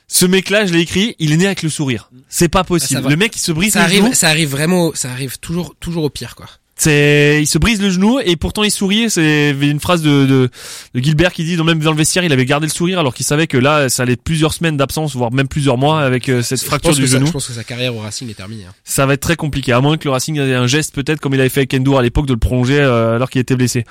[0.08, 1.16] ce mec-là, je l'ai écrit.
[1.20, 2.10] Il est né avec le sourire.
[2.30, 3.02] C'est pas possible.
[3.06, 5.76] Ah, le mec, il se brise Ça le arrive, ça arrive vraiment, ça arrive toujours,
[5.80, 6.46] toujours au pire quoi.
[6.78, 9.10] C'est, il se brise le genou et pourtant il sourit.
[9.10, 10.50] C'est une phrase de, de,
[10.94, 13.14] de Gilbert qui dit, dans même dans le vestiaire, il avait gardé le sourire alors
[13.14, 16.28] qu'il savait que là, ça allait être plusieurs semaines d'absence, voire même plusieurs mois avec
[16.28, 17.28] euh, cette fracture du que ça- genou.
[17.28, 18.66] je pense que sa carrière au Racing est terminée.
[18.66, 18.74] hein.
[18.84, 21.34] ça va être très compliqué, à moins que le Racing ait un geste peut-être comme
[21.34, 23.86] il avait fait avec Endur à l'époque de le prolonger euh, alors qu'il était blessé.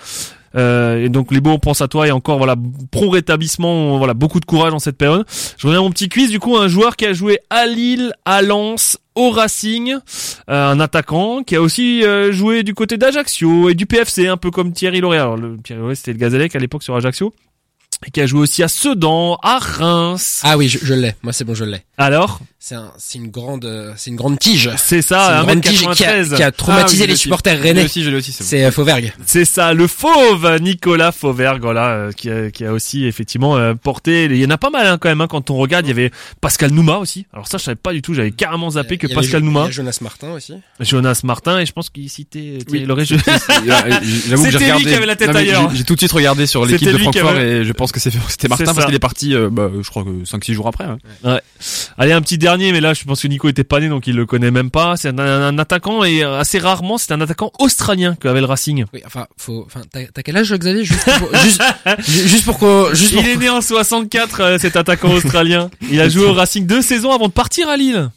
[0.57, 2.57] Euh, et donc les beaux, on pense à toi et encore voilà
[2.91, 5.25] pro rétablissement, voilà beaucoup de courage dans cette période.
[5.57, 8.13] Je reviens à mon petit quiz du coup un joueur qui a joué à Lille,
[8.25, 9.99] à Lens, au Racing, euh,
[10.49, 14.51] un attaquant qui a aussi euh, joué du côté d'Ajaccio et du PFC un peu
[14.51, 15.19] comme Thierry Lauré.
[15.19, 17.33] Alors le Thierry Lauré c'était le Gazellec à l'époque sur Ajaccio
[18.13, 20.41] qui a joué aussi à Sedan, à Reims.
[20.45, 21.15] Ah oui, je, je l'ai.
[21.23, 21.83] Moi c'est bon, je l'ai.
[21.97, 24.71] Alors C'est un, c'est une grande, euh, c'est une grande tige.
[24.79, 26.37] c'est ça, une grande tige qui a, 1m93.
[26.37, 27.85] qui a traumatisé Ah oui, les supporters Je l'ai rennais.
[27.85, 28.49] aussi, je l'ai aussi, c'est bon.
[28.51, 29.13] C'est euh, Fauvergue.
[29.27, 33.75] C'est ça, le fauve Nicolas Fauvergue, voilà, euh, qui, a, qui a aussi effectivement euh,
[33.75, 34.25] porté.
[34.25, 35.87] Il y en a pas mal hein, quand même hein, quand on regarde.
[35.87, 37.27] Il y avait Pascal Nouma aussi.
[37.33, 38.13] Alors ça, je savais pas du tout.
[38.15, 40.55] J'avais carrément zappé que Pascal Nouma, Il y a Jonas Martin aussi.
[40.81, 42.59] Jonas Martin et je pense qu'il citait.
[42.71, 42.87] Oui.
[42.89, 44.85] J'avoue que j'ai C'était lui regardé.
[44.85, 45.71] qui avait la tête Non, ailleurs.
[45.75, 48.11] j'ai- tout de suite regardé sur l'équipe de Francfort avait- et je pense que c'est-
[48.29, 50.87] c'était Martin parce qu'il est parti, euh, bah, je crois que 5-6 jours après.
[51.25, 51.41] ouais.
[51.99, 54.15] Allez, un petit dernier, mais là, je pense que Nico était pas né, donc il
[54.17, 54.97] le connaît même pas.
[54.97, 58.85] C'est un, un attaquant et euh, assez rarement, c'est un attaquant australien qu'avait le Racing.
[58.93, 60.85] Oui, enfin, faut, enfin, t'as quel âge, Xavier?
[60.85, 61.63] Juste pour, juste,
[62.09, 65.71] ju- juste pour qu'on, juste pour Il est né en 64, euh, cet attaquant australien.
[65.91, 68.11] Il a joué au Racing deux saisons avant de partir à Lille.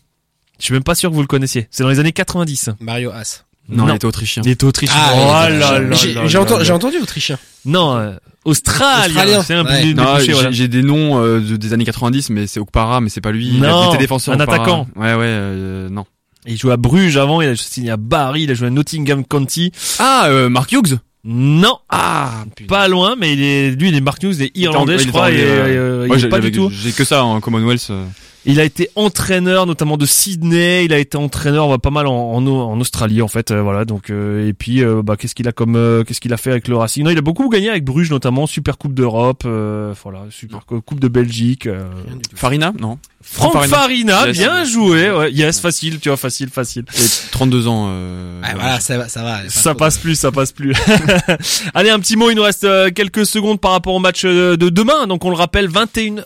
[0.59, 1.68] Je suis même pas sûr que vous le connaissiez.
[1.72, 2.70] C'est dans les années 90.
[2.80, 3.45] Mario As.
[3.70, 3.93] Non, Non.
[3.93, 4.41] il était autrichien.
[4.45, 4.95] Il était autrichien.
[4.97, 5.18] Ah, oh
[5.49, 5.95] il là était- là
[6.28, 6.63] j'ai- entendu, là.
[6.63, 7.38] j'ai entendu autrichien.
[7.65, 8.13] Non, euh,
[8.45, 9.07] australien.
[9.07, 9.93] Australien, C'est un peu ouais.
[10.26, 10.51] j'ai voilà.
[10.51, 13.47] j'ai des noms euh, de- des années 90, mais c'est Okpara, mais c'est pas lui.
[13.47, 14.55] il Non, était défenseur un Okpara.
[14.57, 14.88] attaquant.
[14.95, 16.05] Ouais, ouais, euh, non.
[16.45, 19.26] Il jouait à Bruges avant, il a signé à Bari, il a joué à Nottingham
[19.26, 19.72] County.
[19.99, 20.99] Ah, euh, Mark Hughes?
[21.26, 24.93] Non, Ah, pas loin, mais il est, lui, il est Mark News, il est irlandais,
[24.95, 25.41] Il je crois, et ouais.
[25.43, 26.72] euh, il Moi, est j'ai- pas du tout.
[26.72, 27.91] J'ai que ça en Commonwealth.
[28.48, 32.14] Il a été entraîneur notamment de Sydney, il a été entraîneur bah, pas mal en,
[32.34, 33.86] en, en Australie en fait, euh, voilà.
[33.86, 36.52] Donc euh, et puis euh, bah qu'est-ce qu'il a comme euh, qu'est-ce qu'il a fait
[36.52, 37.04] avec le Racing?
[37.04, 41.00] Non, il a beaucoup gagné avec Bruges notamment, Super Coupe d'Europe, euh, voilà, Super Coupe
[41.00, 41.68] de Belgique.
[41.68, 41.84] euh.
[42.36, 42.98] Farina, non.
[43.22, 43.78] Franck Farina.
[43.78, 44.38] Farina, Yes.
[44.38, 45.32] bien joué, ouais.
[45.34, 46.86] Yes, facile, tu vois, facile, facile.
[46.95, 47.88] Et 32 ans.
[47.89, 49.39] Euh, Ah, voilà, ça va, ça va.
[49.39, 49.80] pas Ça trop.
[49.80, 50.74] passe plus, ça passe plus.
[51.74, 55.08] Allez, un petit mot, il nous reste quelques secondes par rapport au match de demain.
[55.08, 56.24] Donc on le rappelle, 21 21h,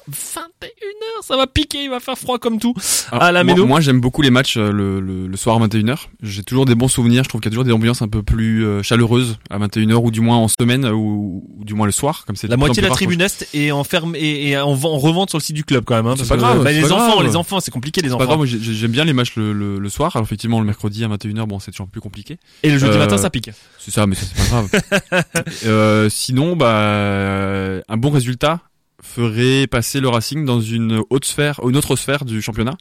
[1.23, 2.73] ça va piquer, il va faire froid comme tout.
[3.11, 3.65] Alors, à la moi, Méno.
[3.67, 6.07] moi, j'aime beaucoup les matchs euh, le, le, le soir à 21h.
[6.21, 7.23] J'ai toujours des bons souvenirs.
[7.23, 9.95] Je trouve qu'il y a toujours des ambiances un peu plus euh, chaleureuses à 21h
[9.95, 12.57] ou du moins en semaine euh, ou, ou du moins le soir, comme c'est La
[12.57, 15.37] moitié de la rare, tribune est est en ferme et, et en, en revente sur
[15.39, 16.07] le site du club quand même.
[16.07, 17.25] Hein, parce pas que, grave, bah, les pas enfants, grave.
[17.25, 18.25] les enfants, c'est compliqué les C'est enfants.
[18.27, 20.15] pas grave, j'aime bien les matchs le, le, le soir.
[20.15, 22.37] Alors effectivement le mercredi à 21h, bon c'est toujours plus compliqué.
[22.63, 23.49] Et le jeudi Euh, matin, ça pique.
[23.79, 25.23] C'est ça, mais ça c'est pas grave.
[25.65, 28.59] euh, sinon, bah un bon résultat
[29.01, 32.77] ferait passer le Racing dans une sphère, une autre sphère du championnat.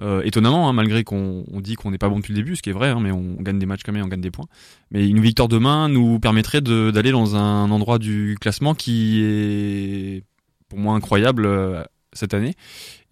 [0.00, 2.62] Euh, étonnamment, hein, malgré qu'on on dit qu'on n'est pas bon depuis le début, ce
[2.62, 4.46] qui est vrai, hein, mais on, gagne des matchs quand même, on gagne des points.
[4.90, 10.24] Mais une victoire demain nous permettrait d'aller dans un endroit du classement qui est
[10.68, 12.54] pour moi incroyable euh, cette année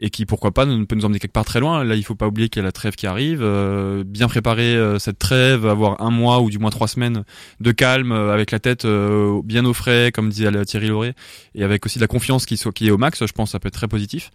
[0.00, 1.84] et qui pourquoi pas ne peut nous emmener quelque part très loin.
[1.84, 3.42] Là, il faut pas oublier qu'il y a la trêve qui arrive.
[3.42, 7.24] euh, bien préparer euh, cette trêve, avoir un mois ou du moins trois semaines
[7.60, 11.14] de calme, euh, avec la tête euh, bien au frais, comme disait euh, Thierry Lauré,
[11.54, 13.24] et avec aussi de la confiance qui, soit, qui est au max.
[13.24, 14.30] Je pense que ça peut être très positif.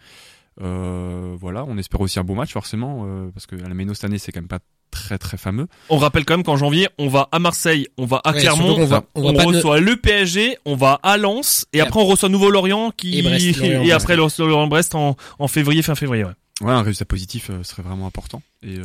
[0.61, 4.17] Euh, voilà, on espère aussi un beau match forcément, parce que la Méno cette année
[4.17, 4.59] c'est quand même pas
[4.91, 5.67] très très fameux.
[5.89, 8.85] On rappelle quand même qu'en janvier, on va à Marseille, on va à Ouais, Clermont,
[8.85, 11.99] va- on on, va ne- reçoit le PSG, on va à Lens et Et après
[11.99, 13.93] on reçoit Nouveau-Lorient qui Et Brest, Lorient, et Brest.
[13.93, 16.23] après le Lorient-Brest en, en février, fin février.
[16.23, 16.31] Ouais.
[16.61, 18.41] Ouais, un résultat positif euh, serait vraiment important.
[18.63, 18.83] Et euh,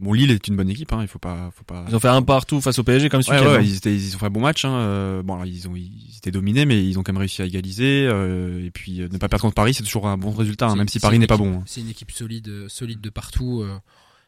[0.00, 1.84] bon, Lille est une bonne équipe, hein, il faut pas, faut pas.
[1.86, 3.60] Ils ont fait un partout face au PSG comme Ouais, ouais, hein.
[3.62, 4.64] ils, étaient, ils ont fait un bon match.
[4.64, 4.72] Hein.
[4.72, 7.44] euh, Bon, alors, ils ont, ils étaient dominés, mais ils ont quand même réussi à
[7.44, 8.08] égaliser.
[8.10, 10.76] euh, et puis euh, ne pas perdre contre Paris, c'est toujours un bon résultat, hein,
[10.76, 11.58] même si Paris n'est pas bon.
[11.58, 11.62] hein.
[11.66, 13.60] C'est une équipe solide, solide de partout.
[13.60, 13.76] euh,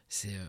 [0.07, 0.45] c'est, euh,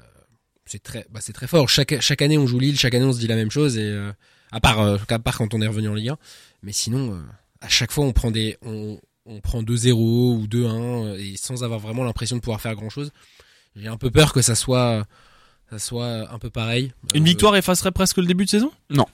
[0.68, 1.68] c'est très, bah, c'est très fort.
[1.68, 3.82] Chaque, chaque année on joue Lille, chaque année on se dit la même chose et
[3.82, 4.12] euh,
[4.52, 6.18] à part, euh, à part quand on est revenu en Ligue 1.
[6.62, 7.20] Mais sinon, euh,
[7.60, 11.64] à chaque fois on prend des, on, on prend 2-0 ou 2-1 euh, et sans
[11.64, 13.10] avoir vraiment l'impression de pouvoir faire grand chose.
[13.76, 15.06] J'ai un peu peur que ça soit,
[15.70, 16.92] ça soit un peu pareil.
[17.14, 18.72] Une Euh, victoire effacerait presque le début de saison?
[18.90, 19.06] Non,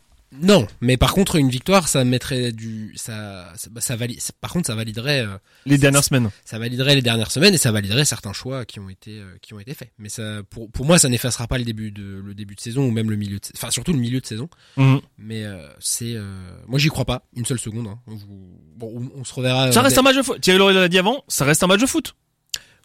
[0.81, 4.19] mais par contre une victoire, ça mettrait du, ça, ça, bah, ça valide.
[4.41, 5.21] Par contre, ça validerait.
[5.21, 6.31] euh, les dernières semaines.
[6.45, 9.55] ça validerait les dernières semaines et ça validerait certains choix qui ont été euh, qui
[9.55, 9.91] ont été faits.
[9.99, 12.85] Mais ça, pour pour moi, ça n'effacera pas le début de le début de saison
[12.87, 14.49] ou même le milieu, de, enfin surtout le milieu de saison.
[14.77, 15.01] Mhm.
[15.19, 16.35] Mais euh, c'est, euh,
[16.67, 17.87] moi j'y crois pas une seule seconde.
[17.89, 17.99] Hein.
[18.07, 19.71] Vous- bon, on, on se reverra.
[19.73, 20.41] Ça euh, reste un match de foot.
[20.41, 22.15] Thierry Lauré l'a dit avant, ça reste un match de foot.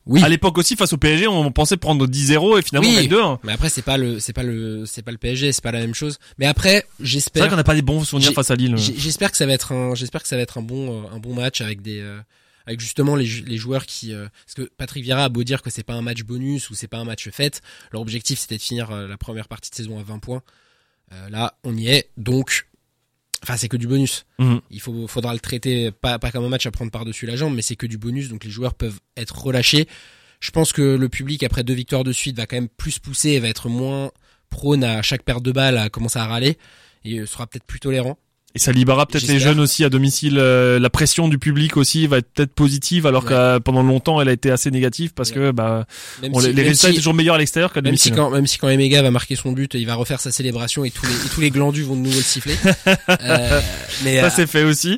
[0.10, 0.24] Oui.
[0.24, 2.96] À l'époque aussi, face au PSG, on pensait prendre 10-0 et finalement Oui.
[2.98, 3.40] on gagne 2-1.
[3.44, 5.80] Mais après c'est pas le c'est pas le c'est pas le PSG, c'est pas la
[5.80, 6.18] même chose.
[6.40, 8.76] Mais après C'est vrai j'espère qu'on n'a pas des bons souvenirs face à Lille.
[8.78, 11.20] J'espère que ça va être un, j'espère que ça va être un bon, euh, un
[11.20, 12.20] bon match avec des, euh,
[12.66, 15.62] avec justement les, jou- les joueurs qui, euh, parce que Patrick Vieira a beau dire
[15.62, 18.58] que c'est pas un match bonus ou c'est pas un match fête, leur objectif c'était
[18.58, 20.42] de finir euh, la première partie de saison à 20 points.
[21.14, 22.68] Euh, là, on y est, donc,
[23.44, 24.26] enfin c'est que du bonus.
[24.38, 24.62] Mhm.
[24.72, 27.36] Il faut, faudra le traiter pas, pas comme un match à prendre par dessus la
[27.36, 29.88] jambe, mais c'est que du bonus, donc les joueurs peuvent être relâchés.
[30.40, 33.30] Je pense que le public après deux victoires de suite va quand même plus pousser
[33.32, 34.12] et va être moins
[34.50, 36.58] prône à chaque perte de balle à commencer à râler
[37.04, 38.18] et euh, sera peut-être plus tolérant.
[38.56, 40.38] Et ça libérera peut-être les jeunes aussi à domicile.
[40.40, 43.30] euh, la pression du public aussi va être peut-être positive, alors Ouais.
[43.30, 45.36] que euh, pendant longtemps elle a été assez négative parce Ouais.
[45.36, 45.86] que bah
[46.24, 48.10] Même on- si- les même résultats si- étaient toujours meilleurs à l'extérieur qu'à Même si
[48.10, 48.16] domicile.
[48.26, 50.90] quand, même si quand Emega va marquer son but, il va refaire sa célébration et
[50.90, 52.56] tous les, et tous les glandus vont de nouveau le siffler.
[53.22, 53.62] Euh,
[54.04, 54.98] mais Ça euh, c'est fait aussi.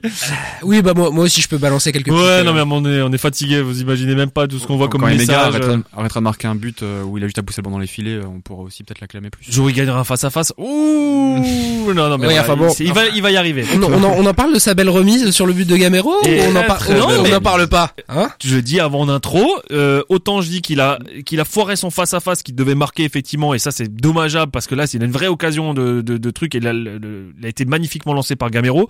[0.64, 2.08] oui, bah moi, moi aussi je peux balancer quelques.
[2.08, 3.62] Ouais, non mais à un moment donné, on est fatigué.
[3.62, 5.30] Vous imaginez même pas tout ce qu'on voit comme Quand message.
[5.36, 7.82] arrêtera, arrêtera de marquer un but où il a juste à pousser le ballon dans
[7.82, 9.45] les filets, on pourra aussi peut-être l'acclamer plus.
[9.52, 10.54] Jour il gagnera face à face.
[10.58, 11.38] Ouh
[11.93, 12.74] non non mais Ouais, voilà, enfin bon.
[12.80, 13.66] il, il va il va y arriver.
[13.76, 15.76] On, en- on en, on en parle de sa belle remise sur le but de
[15.76, 18.30] Gamero ou on en, très par- très on- bien, on mais- en parle pas hein
[18.44, 22.14] je dis avant l'intro, euh, autant je dis qu'il a qu'il a foiré son face
[22.14, 25.12] à face qu'il devait marquer effectivement et ça c'est dommageable parce que là c'est une
[25.12, 28.36] vraie occasion de de, de truc et là, le- le- il a été magnifiquement lancé
[28.36, 28.88] par Gamero.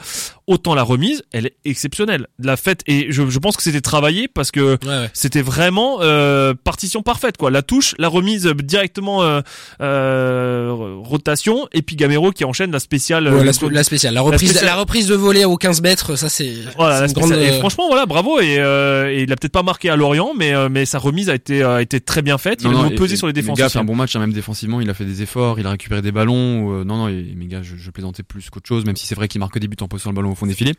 [0.48, 2.28] Autant la remise, elle est exceptionnelle.
[2.40, 5.10] La fête et je, je pense que c'était travaillé parce que Ouais, ouais.
[5.14, 7.50] c'était vraiment euh, partition parfaite quoi.
[7.52, 9.42] La touche, la remise directement euh,
[9.82, 13.28] euh, rotation et puis Gamero qui enchaîne la spéciale.
[13.28, 16.54] Ouais, euh, la spéciale, la reprise, la, reprise de volée aux 15 mètres, ça c'est
[16.78, 17.32] Voilà, grande.
[17.34, 18.40] Et euh, franchement, voilà, bravo.
[18.40, 21.30] Et, euh, et il a peut-être pas marqué à Lorient, mais euh, mais sa remise
[21.30, 22.60] a été a été très bien faite.
[22.62, 23.58] Il a vraiment et- pesé et sur les défenses.
[23.58, 25.66] Mega a fait un bon match, hein, même défensivement, il a fait des efforts, il
[25.68, 26.74] a récupéré des ballons.
[26.80, 29.28] euh, non, non, et Mega, je, je plaisantais plus qu'autre chose, même si c'est vrai
[29.28, 30.74] qu'il marque des buts en posant le ballon au fond des filets.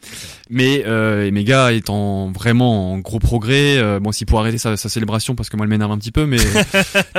[0.51, 3.77] Mais euh, et Mega est en vraiment en gros progrès.
[3.79, 6.13] Euh, bon, s'il pour arrêter sa, sa célébration, parce que moi, elle m'énerve un petit
[6.13, 6.39] peu, mais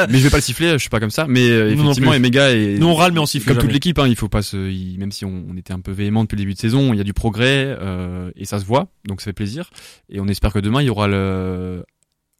[0.10, 1.26] mais je vais pas le siffler, je suis pas comme ça.
[1.28, 4.00] Mais euh, non effectivement, Mega est Nous on râle, mais on siffle comme toute l'équipe,
[4.00, 6.42] hein, il faut pas se, il- même si on, on était un peu véhément depuis
[6.42, 9.22] le début de saison, il y a du progrès euh, et ça se voit, donc
[9.22, 9.70] ça fait plaisir.
[10.10, 11.86] Et on espère que demain il y aura le,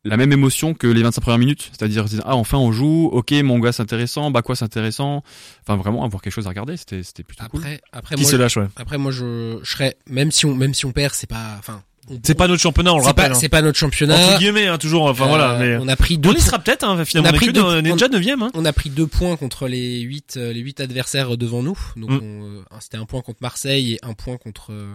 [0.04, 3.60] la même émotion que les 25 premières minutes, c'est-à-dire ah enfin on joue, ok mon
[3.60, 5.24] gars c'est intéressant, bah quoi c'est intéressant,
[5.62, 7.60] enfin vraiment avoir quelque chose à regarder, c'était c'était plutôt cool.
[7.62, 8.68] Après, après Qui moi, se lâche, ouais.
[8.76, 11.84] après moi je, je serais même si on même si on perd, c'est pas, enfin,
[12.24, 13.30] C'est pas notre championnat, on le c'est rappelle.
[13.32, 13.40] pas, hein.
[13.40, 14.18] c'est pas notre championnat.
[14.18, 15.04] Entre guillemets, hein, toujours.
[15.06, 16.84] Enfin Euh, voilà, mais on a pris deux on y points- sera peut-être.
[16.84, 18.42] Hein, finalement, on a on est, pris deux- on est on- déjà neuvième.
[18.44, 18.52] Hein.
[18.56, 21.78] On a pris deux points contre les huit, euh, les huit adversaires devant nous.
[21.96, 22.20] Donc, Mm.
[22.24, 24.72] euh, c'était un point contre Marseille et un point contre.
[24.74, 24.94] euh,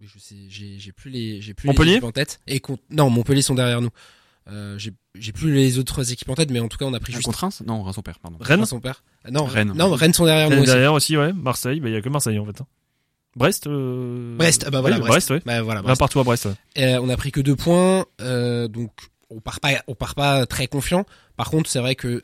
[0.00, 2.40] je sais, j'ai, plus les, j'ai plus Montpellier les en tête.
[2.46, 3.90] Et contre, non, Montpellier sont derrière nous.
[4.48, 7.12] Euh, j'ai, plus les autres équipes en tête, mais en tout cas, on a pris
[7.14, 7.62] Ah, juste contre Reims?
[7.66, 8.36] Non, Reims on perd, pardon.
[8.40, 8.64] Rennes.
[8.66, 9.02] son père.
[9.30, 9.72] Non, Rennes.
[9.74, 10.66] Non, Rennes sont derrière nous Et aussi.
[10.66, 11.32] derrière aussi, ouais.
[11.32, 12.60] Marseille, bah il y a que Marseille en fait.
[13.36, 13.66] Brest.
[13.66, 14.34] Euh...
[14.36, 15.28] Brest, ah bah voilà, ouais, Brest.
[15.28, 15.42] Brest, ouais.
[15.46, 15.98] Bah, voilà, Là, Brest.
[16.00, 16.46] partout à Brest.
[16.46, 16.52] ouais.
[16.78, 18.90] Euh, on a pris que deux points, euh, donc
[19.30, 21.04] on part pas, on part pas très confiant.
[21.36, 22.22] Par contre, c'est vrai que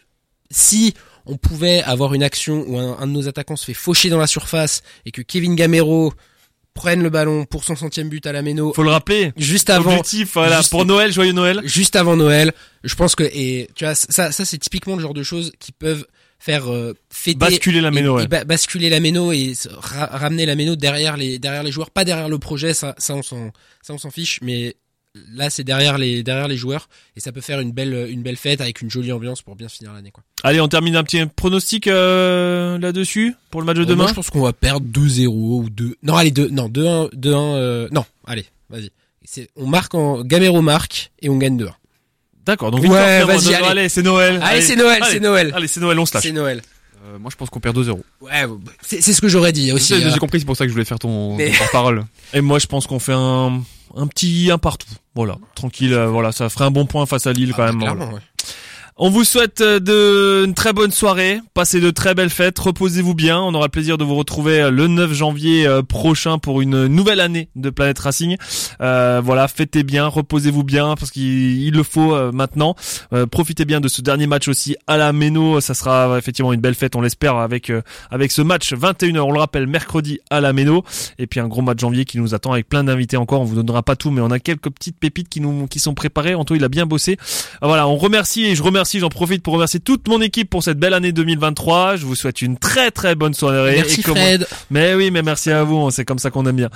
[0.51, 0.95] si
[1.27, 4.19] on pouvait avoir une action où un, un de nos attaquants se fait faucher dans
[4.19, 6.13] la surface et que Kevin Gamero
[6.75, 9.33] prenne le ballon pour son centième but à la Méno Faut le rappeler.
[9.37, 11.61] juste avant, Objectif, voilà, juste- pour Noël, joyeux Noël.
[11.65, 12.53] juste avant Noël,
[12.83, 15.73] je pense que et tu vois ça, ça c'est typiquement le genre de choses qui
[15.73, 16.07] peuvent
[16.45, 18.27] faire euh, fêter Basculer la et- méno, et ouais.
[18.29, 22.05] ba- basculer la méno et ra- ramener la méno derrière les derrière les joueurs, pas
[22.05, 24.75] derrière le projet, ça ça on s'en ça on s'en fiche, mais
[25.35, 28.37] là c'est derrière les derrière les joueurs et ça peut faire une belle une belle
[28.37, 30.25] fête avec une jolie ambiance pour bien finir l'année quoi.
[30.43, 34.03] Allez, on termine un petit pronostic euh, là-dessus pour le match de Euh, demain.
[34.05, 37.55] moi, je pense qu'on va perdre 2-0 ou 2 Non, allez 2 non 2-1 2-1
[37.55, 38.91] euh, non, allez, vas-y.
[39.55, 41.71] On marque en Gamero marque et on gagne 2-1.
[42.47, 43.07] D'accord, donc Ouais, victoire,
[43.41, 43.89] finalement, vas-y, allez.
[43.89, 44.41] c'est Noël.
[44.43, 45.53] Allez, c'est Noël, c'est Noël.
[45.55, 46.23] Allez, c'est Noël, on se lâche.
[46.25, 46.63] C'est Noël.
[47.05, 48.01] Euh, moi je pense qu'on perd 2-0.
[48.21, 48.31] Ouais,
[48.81, 49.95] c'est c'est ce que j'aurais dit aussi.
[49.99, 50.11] J'ai euh.
[50.13, 52.05] j'ai compris, c'est pour ça que je voulais faire ton, Mais- ton parole.
[52.35, 53.61] Et moi, je pense qu'on fait un,
[53.97, 54.87] un petit un partout.
[55.17, 55.93] Voilà, tranquille.
[55.95, 57.81] euh, voilà, ça ferait un bon point face à Lille quand Ah, même.
[57.81, 58.21] clairement, ouais.
[58.99, 63.15] On vous souhaite euh, de une très bonne soirée, passez de très belles fêtes, reposez-vous
[63.15, 63.41] bien.
[63.41, 66.89] On aura le plaisir de vous retrouver euh, le 9 janvier euh, prochain pour une
[66.89, 68.37] nouvelle année de Planète Racing.
[68.83, 72.77] Euh, voilà, fêtez bien, reposez-vous bien parce qu'il il le faut maintenant.
[73.15, 75.61] Euh, profitez bien de ce dernier match aussi à la Méno.
[75.63, 77.81] Ça sera effectivement une belle fête, on l'espère, avec euh,
[78.11, 79.21] avec ce match 21h.
[79.21, 80.85] On le rappelle mercredi à la Méno
[81.19, 83.41] et puis un gros match janvier qui nous attend avec plein d'invités encore.
[83.41, 85.95] On vous donnera pas tout, mais on a quelques petites pépites qui nous qui sont
[85.95, 86.35] préparées.
[86.35, 87.17] Anto, il a bien bossé.
[87.63, 90.63] Euh, Voilà, on remercie et je remercie, j'en profite pour remercier toute mon équipe pour
[90.63, 91.97] cette belle année 2023.
[91.97, 93.77] Je vous souhaite une très très bonne soirée.
[93.77, 94.47] Merci et comme- Fred.
[94.71, 96.71] Mais oui, mais merci à vous, c'est comme ça qu'on aime bien.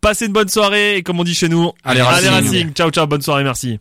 [0.00, 2.28] Passez une bonne soirée et comme on dit chez nous, Allez, Racing.
[2.30, 2.72] Racing.
[2.72, 3.78] Ciao ciao, bonne soirée, merci.